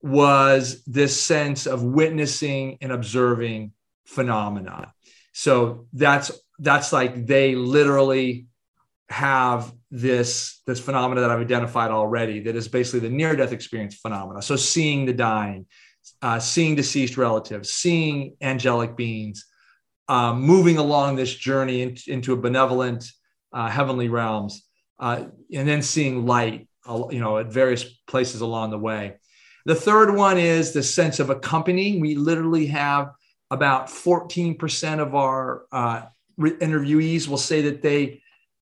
was 0.00 0.84
this 0.86 1.20
sense 1.20 1.66
of 1.66 1.82
witnessing 1.82 2.78
and 2.80 2.92
observing 2.92 3.72
phenomena. 4.06 4.94
So 5.38 5.86
that's 5.92 6.32
that's 6.58 6.92
like 6.92 7.24
they 7.26 7.54
literally 7.54 8.48
have 9.08 9.72
this 9.88 10.60
this 10.66 10.80
phenomena 10.80 11.20
that 11.20 11.30
I've 11.30 11.38
identified 11.38 11.92
already 11.92 12.40
that 12.40 12.56
is 12.56 12.66
basically 12.66 13.08
the 13.08 13.14
near 13.14 13.36
death 13.36 13.52
experience 13.52 13.94
phenomena. 13.94 14.42
So 14.42 14.56
seeing 14.56 15.06
the 15.06 15.12
dying, 15.12 15.66
uh, 16.22 16.40
seeing 16.40 16.74
deceased 16.74 17.16
relatives, 17.16 17.70
seeing 17.70 18.34
angelic 18.40 18.96
beings, 18.96 19.46
um, 20.08 20.40
moving 20.40 20.76
along 20.76 21.14
this 21.14 21.32
journey 21.32 21.82
in, 21.82 21.96
into 22.08 22.32
a 22.32 22.36
benevolent 22.36 23.08
uh, 23.52 23.68
heavenly 23.68 24.08
realms, 24.08 24.64
uh, 24.98 25.26
and 25.54 25.68
then 25.68 25.82
seeing 25.82 26.26
light, 26.26 26.66
you 27.10 27.20
know, 27.20 27.38
at 27.38 27.46
various 27.46 27.84
places 28.08 28.40
along 28.40 28.70
the 28.70 28.78
way. 28.78 29.14
The 29.66 29.76
third 29.76 30.16
one 30.16 30.36
is 30.36 30.72
the 30.72 30.82
sense 30.82 31.20
of 31.20 31.30
accompanying. 31.30 32.00
We 32.00 32.16
literally 32.16 32.66
have 32.66 33.12
about 33.50 33.88
14% 33.88 35.00
of 35.00 35.14
our 35.14 35.64
uh, 35.72 36.02
interviewees 36.38 37.28
will 37.28 37.38
say 37.38 37.62
that 37.62 37.82
they 37.82 38.22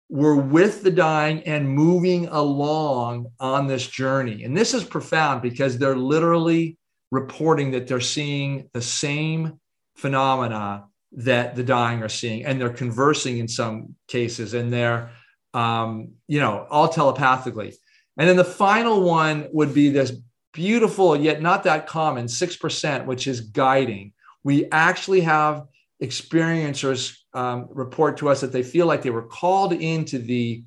were 0.09 0.35
with 0.35 0.83
the 0.83 0.91
dying 0.91 1.41
and 1.43 1.69
moving 1.69 2.27
along 2.27 3.27
on 3.39 3.67
this 3.67 3.87
journey. 3.87 4.43
And 4.43 4.55
this 4.55 4.73
is 4.73 4.83
profound 4.83 5.41
because 5.41 5.77
they're 5.77 5.95
literally 5.95 6.77
reporting 7.11 7.71
that 7.71 7.87
they're 7.87 8.01
seeing 8.01 8.69
the 8.73 8.81
same 8.81 9.59
phenomena 9.95 10.85
that 11.13 11.55
the 11.55 11.63
dying 11.63 12.01
are 12.01 12.09
seeing 12.09 12.45
and 12.45 12.59
they're 12.59 12.69
conversing 12.69 13.37
in 13.37 13.47
some 13.47 13.95
cases 14.07 14.53
and 14.53 14.71
they're 14.71 15.11
um, 15.53 16.13
you 16.27 16.39
know 16.39 16.65
all 16.69 16.87
telepathically 16.87 17.73
and 18.17 18.29
then 18.29 18.37
the 18.37 18.45
final 18.45 19.01
one 19.01 19.47
would 19.51 19.73
be 19.73 19.89
this 19.89 20.13
beautiful 20.53 21.15
yet 21.15 21.41
not 21.41 21.63
that 21.63 21.87
common 21.87 22.25
6% 22.25 23.05
which 23.05 23.27
is 23.27 23.41
guiding 23.41 24.13
we 24.43 24.65
actually 24.71 25.21
have 25.21 25.67
experiencers 26.01 27.17
um, 27.33 27.67
report 27.71 28.17
to 28.17 28.29
us 28.29 28.41
that 28.41 28.51
they 28.51 28.63
feel 28.63 28.87
like 28.87 29.01
they 29.01 29.09
were 29.09 29.27
called 29.27 29.73
into 29.73 30.17
the 30.17 30.63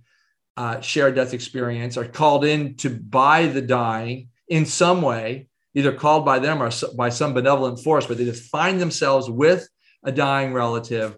uh, 0.57 0.81
shared 0.81 1.17
death 1.17 1.35
experience 1.35 1.97
or 1.97 2.05
called 2.05 2.45
in 2.45 2.77
to 2.77 2.91
by 2.91 3.47
the 3.47 3.61
dying 3.61 4.29
in 4.49 4.65
some 4.65 5.03
way 5.03 5.49
either 5.75 5.93
called 5.93 6.25
by 6.25 6.39
them 6.39 6.63
or 6.63 6.71
by 6.97 7.09
some 7.09 7.35
benevolent 7.35 7.81
force 7.81 8.07
but 8.07 8.17
they 8.17 8.25
just 8.25 8.49
find 8.51 8.81
themselves 8.81 9.29
with 9.29 9.69
a 10.05 10.13
dying 10.13 10.53
relative 10.53 11.17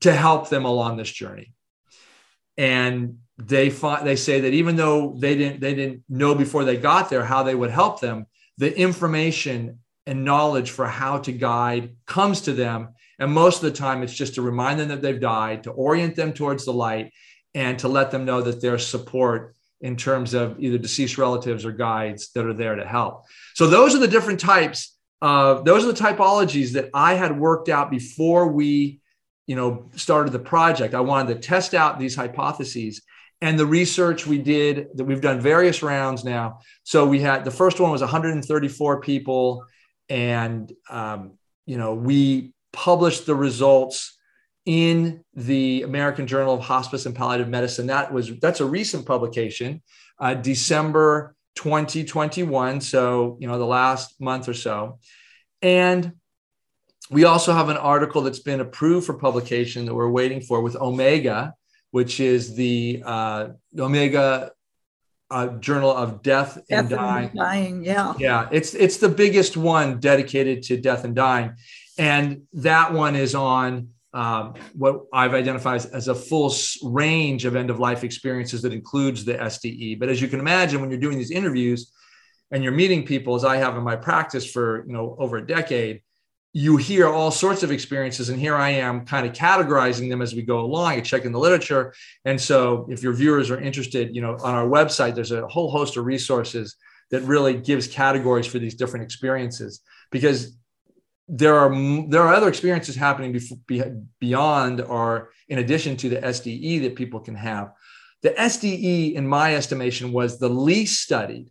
to 0.00 0.12
help 0.12 0.48
them 0.48 0.64
along 0.64 0.96
this 0.96 1.10
journey. 1.10 1.52
And 2.56 3.18
they 3.36 3.70
find, 3.70 4.06
they 4.06 4.16
say 4.16 4.40
that 4.40 4.52
even 4.52 4.76
though 4.76 5.14
they 5.16 5.36
didn't 5.36 5.60
they 5.60 5.74
didn't 5.74 6.02
know 6.08 6.34
before 6.34 6.64
they 6.64 6.76
got 6.76 7.08
there 7.08 7.24
how 7.24 7.42
they 7.42 7.54
would 7.54 7.70
help 7.70 8.00
them, 8.00 8.26
the 8.58 8.76
information 8.76 9.78
and 10.08 10.24
knowledge 10.24 10.70
for 10.70 10.86
how 10.86 11.18
to 11.18 11.32
guide 11.32 11.94
comes 12.06 12.40
to 12.40 12.54
them. 12.54 12.88
And 13.18 13.30
most 13.30 13.62
of 13.62 13.70
the 13.70 13.78
time, 13.78 14.02
it's 14.02 14.14
just 14.14 14.36
to 14.36 14.42
remind 14.42 14.80
them 14.80 14.88
that 14.88 15.02
they've 15.02 15.20
died, 15.20 15.64
to 15.64 15.70
orient 15.70 16.16
them 16.16 16.32
towards 16.32 16.64
the 16.64 16.72
light, 16.72 17.12
and 17.54 17.78
to 17.80 17.88
let 17.88 18.10
them 18.10 18.24
know 18.24 18.40
that 18.40 18.62
there's 18.62 18.86
support 18.86 19.54
in 19.82 19.96
terms 19.96 20.32
of 20.32 20.58
either 20.58 20.78
deceased 20.78 21.18
relatives 21.18 21.66
or 21.66 21.72
guides 21.72 22.30
that 22.32 22.46
are 22.46 22.54
there 22.54 22.74
to 22.74 22.86
help. 22.86 23.24
So 23.54 23.66
those 23.66 23.94
are 23.94 23.98
the 23.98 24.08
different 24.08 24.40
types 24.40 24.96
of 25.20 25.64
those 25.66 25.84
are 25.84 25.92
the 25.92 26.04
typologies 26.04 26.72
that 26.72 26.88
I 26.94 27.14
had 27.14 27.38
worked 27.38 27.68
out 27.68 27.90
before 27.90 28.48
we, 28.48 29.00
you 29.46 29.56
know, 29.56 29.90
started 29.94 30.32
the 30.32 30.38
project. 30.38 30.94
I 30.94 31.00
wanted 31.00 31.34
to 31.34 31.40
test 31.40 31.74
out 31.74 31.98
these 31.98 32.16
hypotheses 32.16 33.02
and 33.42 33.58
the 33.58 33.66
research 33.66 34.26
we 34.26 34.38
did 34.38 34.88
that 34.94 35.04
we've 35.04 35.20
done 35.20 35.40
various 35.40 35.82
rounds 35.82 36.24
now. 36.24 36.60
So 36.84 37.06
we 37.06 37.20
had 37.20 37.44
the 37.44 37.50
first 37.50 37.78
one 37.78 37.90
was 37.90 38.00
134 38.00 39.00
people, 39.00 39.64
and 40.08 40.72
um, 40.90 41.32
you 41.66 41.78
know 41.78 41.94
we 41.94 42.52
published 42.72 43.26
the 43.26 43.34
results 43.34 44.18
in 44.68 45.24
the 45.34 45.82
American 45.82 46.26
Journal 46.26 46.54
of 46.54 46.60
Hospice 46.60 47.06
and 47.06 47.16
Palliative 47.16 47.48
Medicine. 47.48 47.86
That 47.86 48.12
was 48.12 48.38
that's 48.38 48.60
a 48.60 48.66
recent 48.66 49.06
publication, 49.06 49.82
uh, 50.20 50.34
December 50.34 51.34
2021. 51.54 52.82
So, 52.82 53.38
you 53.40 53.48
know, 53.48 53.58
the 53.58 53.64
last 53.64 54.20
month 54.20 54.48
or 54.48 54.54
so. 54.54 54.98
And 55.62 56.12
we 57.10 57.24
also 57.24 57.52
have 57.52 57.68
an 57.68 57.78
article 57.78 58.22
that's 58.22 58.40
been 58.40 58.60
approved 58.60 59.06
for 59.06 59.14
publication 59.14 59.86
that 59.86 59.94
we're 59.94 60.10
waiting 60.10 60.40
for 60.40 60.60
with 60.60 60.76
Omega, 60.76 61.54
which 61.90 62.20
is 62.20 62.54
the 62.54 63.02
uh, 63.04 63.48
Omega 63.78 64.52
uh, 65.30 65.48
Journal 65.58 65.90
of 65.90 66.22
Death, 66.22 66.54
death 66.68 66.80
and 66.80 66.88
Dying. 66.88 67.30
dying. 67.34 67.84
Yeah. 67.84 68.14
Yeah. 68.18 68.48
It's, 68.50 68.74
it's 68.74 68.96
the 68.96 69.08
biggest 69.08 69.56
one 69.56 70.00
dedicated 70.00 70.62
to 70.64 70.76
death 70.76 71.04
and 71.04 71.14
dying. 71.14 71.54
And 71.98 72.42
that 72.54 72.92
one 72.92 73.16
is 73.16 73.34
on 73.34 73.88
um, 74.14 74.54
what 74.74 75.02
I've 75.12 75.34
identified 75.34 75.84
as 75.92 76.08
a 76.08 76.14
full 76.14 76.52
range 76.82 77.44
of 77.44 77.56
end 77.56 77.70
of 77.70 77.78
life 77.78 78.04
experiences 78.04 78.62
that 78.62 78.72
includes 78.72 79.24
the 79.24 79.34
SDE. 79.34 79.98
But 79.98 80.08
as 80.08 80.20
you 80.22 80.28
can 80.28 80.40
imagine, 80.40 80.80
when 80.80 80.90
you're 80.90 81.00
doing 81.00 81.18
these 81.18 81.30
interviews 81.30 81.92
and 82.50 82.62
you're 82.62 82.72
meeting 82.72 83.04
people, 83.04 83.34
as 83.34 83.44
I 83.44 83.56
have 83.56 83.76
in 83.76 83.82
my 83.82 83.96
practice 83.96 84.50
for 84.50 84.84
you 84.86 84.94
know 84.94 85.14
over 85.18 85.36
a 85.36 85.46
decade, 85.46 86.02
you 86.58 86.76
hear 86.76 87.06
all 87.08 87.30
sorts 87.30 87.62
of 87.62 87.70
experiences 87.70 88.30
and 88.30 88.40
here 88.40 88.56
i 88.56 88.70
am 88.70 89.04
kind 89.04 89.24
of 89.26 89.32
categorizing 89.32 90.08
them 90.10 90.20
as 90.20 90.34
we 90.34 90.42
go 90.42 90.58
along 90.60 90.94
and 90.94 91.04
checking 91.04 91.30
the 91.30 91.38
literature 91.38 91.94
and 92.24 92.40
so 92.40 92.86
if 92.90 93.02
your 93.02 93.12
viewers 93.12 93.50
are 93.50 93.60
interested 93.60 94.14
you 94.14 94.20
know 94.20 94.36
on 94.42 94.54
our 94.54 94.66
website 94.66 95.14
there's 95.14 95.32
a 95.32 95.46
whole 95.46 95.70
host 95.70 95.96
of 95.96 96.04
resources 96.04 96.76
that 97.10 97.22
really 97.22 97.54
gives 97.54 97.86
categories 97.86 98.46
for 98.46 98.58
these 98.58 98.74
different 98.74 99.04
experiences 99.04 99.80
because 100.10 100.58
there 101.28 101.56
are 101.56 101.70
there 102.08 102.22
are 102.22 102.34
other 102.34 102.48
experiences 102.48 102.96
happening 102.96 103.38
beyond 104.18 104.80
or 104.80 105.30
in 105.48 105.58
addition 105.58 105.96
to 105.98 106.08
the 106.08 106.16
SDE 106.16 106.82
that 106.82 106.96
people 106.96 107.20
can 107.20 107.34
have. 107.34 107.72
The 108.22 108.30
SDE, 108.30 109.14
in 109.14 109.28
my 109.28 109.54
estimation, 109.54 110.10
was 110.10 110.38
the 110.38 110.48
least 110.48 111.02
studied. 111.02 111.50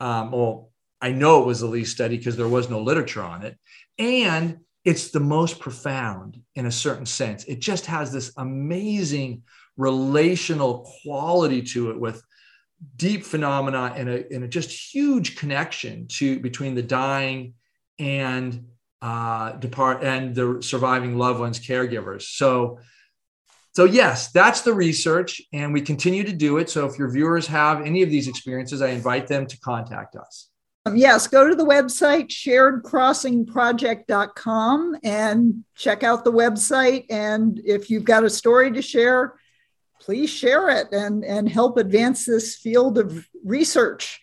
Um, 0.00 0.32
well, 0.32 0.70
I 1.00 1.12
know 1.12 1.42
it 1.42 1.46
was 1.46 1.60
the 1.60 1.66
least 1.66 1.92
studied 1.92 2.18
because 2.18 2.36
there 2.36 2.48
was 2.48 2.68
no 2.68 2.80
literature 2.80 3.22
on 3.22 3.42
it, 3.42 3.56
and 3.98 4.58
it's 4.84 5.10
the 5.10 5.20
most 5.20 5.60
profound 5.60 6.40
in 6.54 6.66
a 6.66 6.72
certain 6.72 7.06
sense. 7.06 7.44
It 7.44 7.60
just 7.60 7.86
has 7.86 8.12
this 8.12 8.32
amazing 8.36 9.42
relational 9.76 10.90
quality 11.02 11.62
to 11.62 11.90
it 11.90 12.00
with 12.00 12.22
deep 12.96 13.24
phenomena 13.24 13.92
and 13.96 14.08
a, 14.08 14.32
and 14.32 14.44
a 14.44 14.48
just 14.48 14.94
huge 14.94 15.36
connection 15.36 16.06
to 16.08 16.38
between 16.40 16.74
the 16.74 16.82
dying 16.82 17.54
and 17.98 18.66
uh, 19.02 19.52
depart 19.52 20.02
and 20.02 20.34
the 20.34 20.58
surviving 20.60 21.16
loved 21.16 21.40
ones, 21.40 21.60
caregivers. 21.60 22.22
So, 22.22 22.80
so 23.74 23.84
yes, 23.84 24.32
that's 24.32 24.62
the 24.62 24.72
research, 24.72 25.40
and 25.52 25.72
we 25.72 25.80
continue 25.80 26.24
to 26.24 26.32
do 26.32 26.58
it. 26.58 26.68
So, 26.68 26.86
if 26.86 26.98
your 26.98 27.10
viewers 27.10 27.46
have 27.46 27.82
any 27.82 28.02
of 28.02 28.10
these 28.10 28.26
experiences, 28.26 28.82
I 28.82 28.88
invite 28.88 29.28
them 29.28 29.46
to 29.46 29.60
contact 29.60 30.16
us. 30.16 30.48
Um, 30.88 30.96
yes, 30.96 31.26
go 31.26 31.46
to 31.46 31.54
the 31.54 31.66
website 31.66 32.28
sharedcrossingproject.com 32.28 34.96
and 35.02 35.64
check 35.74 36.02
out 36.02 36.24
the 36.24 36.32
website. 36.32 37.04
And 37.10 37.60
if 37.62 37.90
you've 37.90 38.04
got 38.04 38.24
a 38.24 38.30
story 38.30 38.72
to 38.72 38.80
share, 38.80 39.34
please 40.00 40.30
share 40.30 40.70
it 40.70 40.86
and, 40.92 41.26
and 41.26 41.46
help 41.46 41.76
advance 41.76 42.24
this 42.24 42.56
field 42.56 42.96
of 42.96 43.28
research 43.44 44.22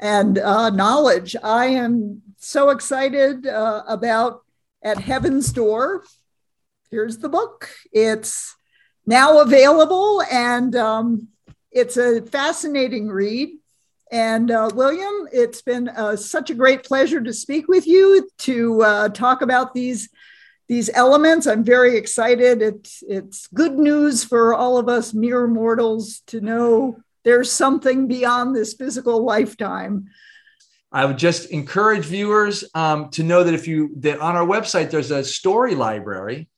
and 0.00 0.36
uh, 0.38 0.70
knowledge. 0.70 1.36
I 1.44 1.66
am 1.66 2.22
so 2.38 2.70
excited 2.70 3.46
uh, 3.46 3.84
about 3.86 4.42
At 4.82 4.98
Heaven's 4.98 5.52
Door. 5.52 6.02
Here's 6.90 7.18
the 7.18 7.28
book. 7.28 7.70
It's 7.92 8.56
now 9.06 9.42
available 9.42 10.22
and 10.22 10.74
um, 10.74 11.28
it's 11.70 11.96
a 11.96 12.22
fascinating 12.22 13.06
read. 13.06 13.59
And 14.10 14.50
uh, 14.50 14.70
William, 14.74 15.28
it's 15.32 15.62
been 15.62 15.88
uh, 15.88 16.16
such 16.16 16.50
a 16.50 16.54
great 16.54 16.82
pleasure 16.82 17.20
to 17.20 17.32
speak 17.32 17.68
with 17.68 17.86
you 17.86 18.28
to 18.38 18.82
uh, 18.82 19.08
talk 19.10 19.42
about 19.42 19.74
these 19.74 20.08
these 20.68 20.90
elements. 20.94 21.48
I'm 21.48 21.64
very 21.64 21.96
excited. 21.96 22.62
It's 22.62 23.02
it's 23.06 23.46
good 23.48 23.76
news 23.78 24.24
for 24.24 24.54
all 24.54 24.78
of 24.78 24.88
us 24.88 25.12
mere 25.14 25.46
mortals 25.46 26.20
to 26.28 26.40
know 26.40 26.98
there's 27.24 27.50
something 27.50 28.08
beyond 28.08 28.54
this 28.54 28.74
physical 28.74 29.24
lifetime. 29.24 30.08
I 30.92 31.04
would 31.04 31.18
just 31.18 31.50
encourage 31.50 32.04
viewers 32.04 32.64
um, 32.74 33.10
to 33.10 33.22
know 33.22 33.44
that 33.44 33.54
if 33.54 33.68
you 33.68 33.90
that 33.96 34.20
on 34.20 34.36
our 34.36 34.46
website 34.46 34.90
there's 34.90 35.12
a 35.12 35.22
story 35.22 35.76
library, 35.76 36.48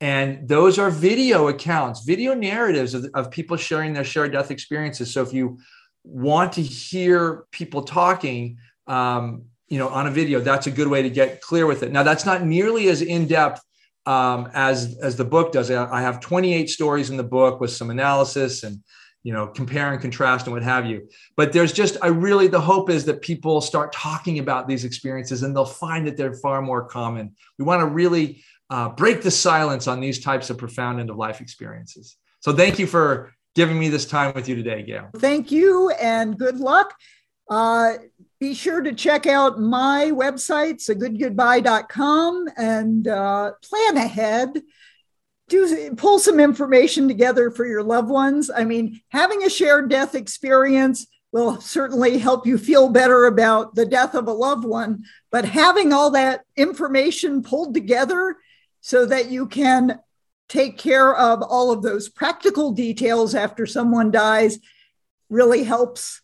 and 0.00 0.46
those 0.46 0.78
are 0.78 0.90
video 0.90 1.48
accounts, 1.48 2.04
video 2.04 2.34
narratives 2.34 2.92
of, 2.92 3.08
of 3.14 3.30
people 3.30 3.56
sharing 3.56 3.94
their 3.94 4.04
shared 4.04 4.32
death 4.32 4.50
experiences. 4.50 5.12
So 5.12 5.22
if 5.22 5.32
you 5.32 5.58
want 6.04 6.54
to 6.54 6.62
hear 6.62 7.44
people 7.50 7.82
talking, 7.82 8.58
um, 8.86 9.44
you 9.68 9.78
know, 9.78 9.88
on 9.88 10.06
a 10.06 10.10
video, 10.10 10.40
that's 10.40 10.66
a 10.66 10.70
good 10.70 10.88
way 10.88 11.02
to 11.02 11.10
get 11.10 11.40
clear 11.40 11.66
with 11.66 11.82
it. 11.82 11.92
Now 11.92 12.02
that's 12.02 12.24
not 12.24 12.44
nearly 12.44 12.88
as 12.88 13.02
in 13.02 13.26
depth 13.26 13.60
um, 14.06 14.50
as 14.54 14.98
as 15.02 15.16
the 15.16 15.24
book 15.24 15.52
does. 15.52 15.70
I 15.70 16.00
have 16.00 16.20
28 16.20 16.70
stories 16.70 17.10
in 17.10 17.16
the 17.16 17.24
book 17.24 17.60
with 17.60 17.70
some 17.70 17.90
analysis 17.90 18.62
and 18.62 18.82
you 19.22 19.32
know 19.32 19.46
compare 19.46 19.92
and 19.92 20.00
contrast 20.00 20.46
and 20.46 20.54
what 20.54 20.62
have 20.62 20.86
you 20.86 21.06
but 21.36 21.52
there's 21.52 21.72
just 21.72 21.96
i 22.02 22.06
really 22.06 22.46
the 22.46 22.60
hope 22.60 22.88
is 22.88 23.04
that 23.04 23.20
people 23.20 23.60
start 23.60 23.92
talking 23.92 24.38
about 24.38 24.68
these 24.68 24.84
experiences 24.84 25.42
and 25.42 25.54
they'll 25.54 25.64
find 25.64 26.06
that 26.06 26.16
they're 26.16 26.34
far 26.34 26.62
more 26.62 26.84
common 26.84 27.34
we 27.58 27.64
want 27.64 27.80
to 27.80 27.86
really 27.86 28.42
uh, 28.70 28.88
break 28.90 29.22
the 29.22 29.30
silence 29.30 29.86
on 29.86 30.00
these 30.00 30.20
types 30.20 30.50
of 30.50 30.58
profound 30.58 31.00
end 31.00 31.10
of 31.10 31.16
life 31.16 31.40
experiences 31.40 32.16
so 32.40 32.54
thank 32.54 32.78
you 32.78 32.86
for 32.86 33.34
giving 33.58 33.76
me 33.76 33.88
this 33.88 34.06
time 34.06 34.32
with 34.36 34.48
you 34.48 34.54
today 34.54 34.84
gail. 34.84 35.10
Thank 35.16 35.50
you 35.50 35.90
and 36.00 36.38
good 36.38 36.60
luck. 36.60 36.94
Uh, 37.50 37.94
be 38.38 38.54
sure 38.54 38.80
to 38.80 38.92
check 38.92 39.26
out 39.26 39.58
my 39.60 40.12
website, 40.14 40.76
goodgoodbye.com, 40.76 42.48
and 42.56 43.08
uh, 43.08 43.50
plan 43.60 43.96
ahead. 43.96 44.62
Do 45.48 45.92
pull 45.96 46.20
some 46.20 46.38
information 46.38 47.08
together 47.08 47.50
for 47.50 47.66
your 47.66 47.82
loved 47.82 48.10
ones. 48.10 48.48
I 48.48 48.64
mean, 48.64 49.00
having 49.08 49.42
a 49.42 49.50
shared 49.50 49.90
death 49.90 50.14
experience 50.14 51.08
will 51.32 51.60
certainly 51.60 52.18
help 52.18 52.46
you 52.46 52.58
feel 52.58 52.88
better 52.90 53.26
about 53.26 53.74
the 53.74 53.86
death 53.86 54.14
of 54.14 54.28
a 54.28 54.32
loved 54.32 54.64
one, 54.64 55.02
but 55.32 55.44
having 55.44 55.92
all 55.92 56.12
that 56.12 56.42
information 56.56 57.42
pulled 57.42 57.74
together 57.74 58.36
so 58.82 59.04
that 59.04 59.32
you 59.32 59.48
can 59.48 59.98
take 60.48 60.78
care 60.78 61.14
of 61.14 61.42
all 61.42 61.70
of 61.70 61.82
those 61.82 62.08
practical 62.08 62.72
details 62.72 63.34
after 63.34 63.66
someone 63.66 64.10
dies 64.10 64.58
really 65.28 65.62
helps 65.62 66.22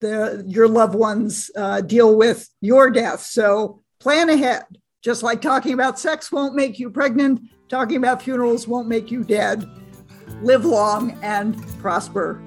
the 0.00 0.44
your 0.46 0.68
loved 0.68 0.94
ones 0.94 1.50
uh, 1.56 1.80
deal 1.80 2.16
with 2.16 2.48
your 2.60 2.90
death. 2.90 3.20
So 3.20 3.82
plan 4.00 4.28
ahead. 4.28 4.64
Just 5.02 5.22
like 5.22 5.40
talking 5.42 5.74
about 5.74 5.98
sex 5.98 6.32
won't 6.32 6.54
make 6.54 6.78
you 6.78 6.90
pregnant, 6.90 7.42
talking 7.68 7.98
about 7.98 8.22
funerals 8.22 8.66
won't 8.66 8.88
make 8.88 9.10
you 9.10 9.22
dead. 9.22 9.64
Live 10.42 10.64
long 10.64 11.18
and 11.22 11.56
prosper. 11.78 12.42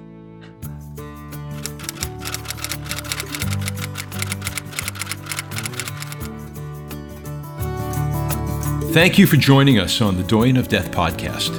Thank 8.92 9.18
you 9.18 9.26
for 9.26 9.36
joining 9.36 9.78
us 9.78 10.00
on 10.00 10.16
the 10.16 10.22
Doyen 10.24 10.56
of 10.56 10.68
Death 10.68 10.90
podcast. 10.90 11.54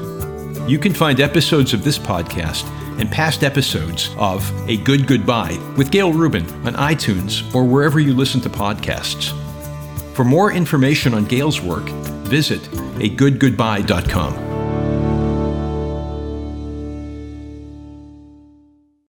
You 0.67 0.79
can 0.79 0.93
find 0.93 1.19
episodes 1.19 1.73
of 1.73 1.83
this 1.83 1.97
podcast 1.99 2.67
and 2.99 3.09
past 3.09 3.43
episodes 3.43 4.09
of 4.17 4.43
A 4.67 4.77
Good 4.77 5.07
Goodbye 5.07 5.57
with 5.77 5.91
Gail 5.91 6.11
Rubin 6.11 6.43
on 6.65 6.73
iTunes 6.73 7.53
or 7.53 7.63
wherever 7.65 7.99
you 7.99 8.13
listen 8.13 8.41
to 8.41 8.49
podcasts. 8.49 9.31
For 10.15 10.25
more 10.25 10.51
information 10.51 11.13
on 11.13 11.25
Gail's 11.25 11.61
work, 11.61 11.87
visit 12.25 12.61
agoodgoodbye.com. 12.97 14.48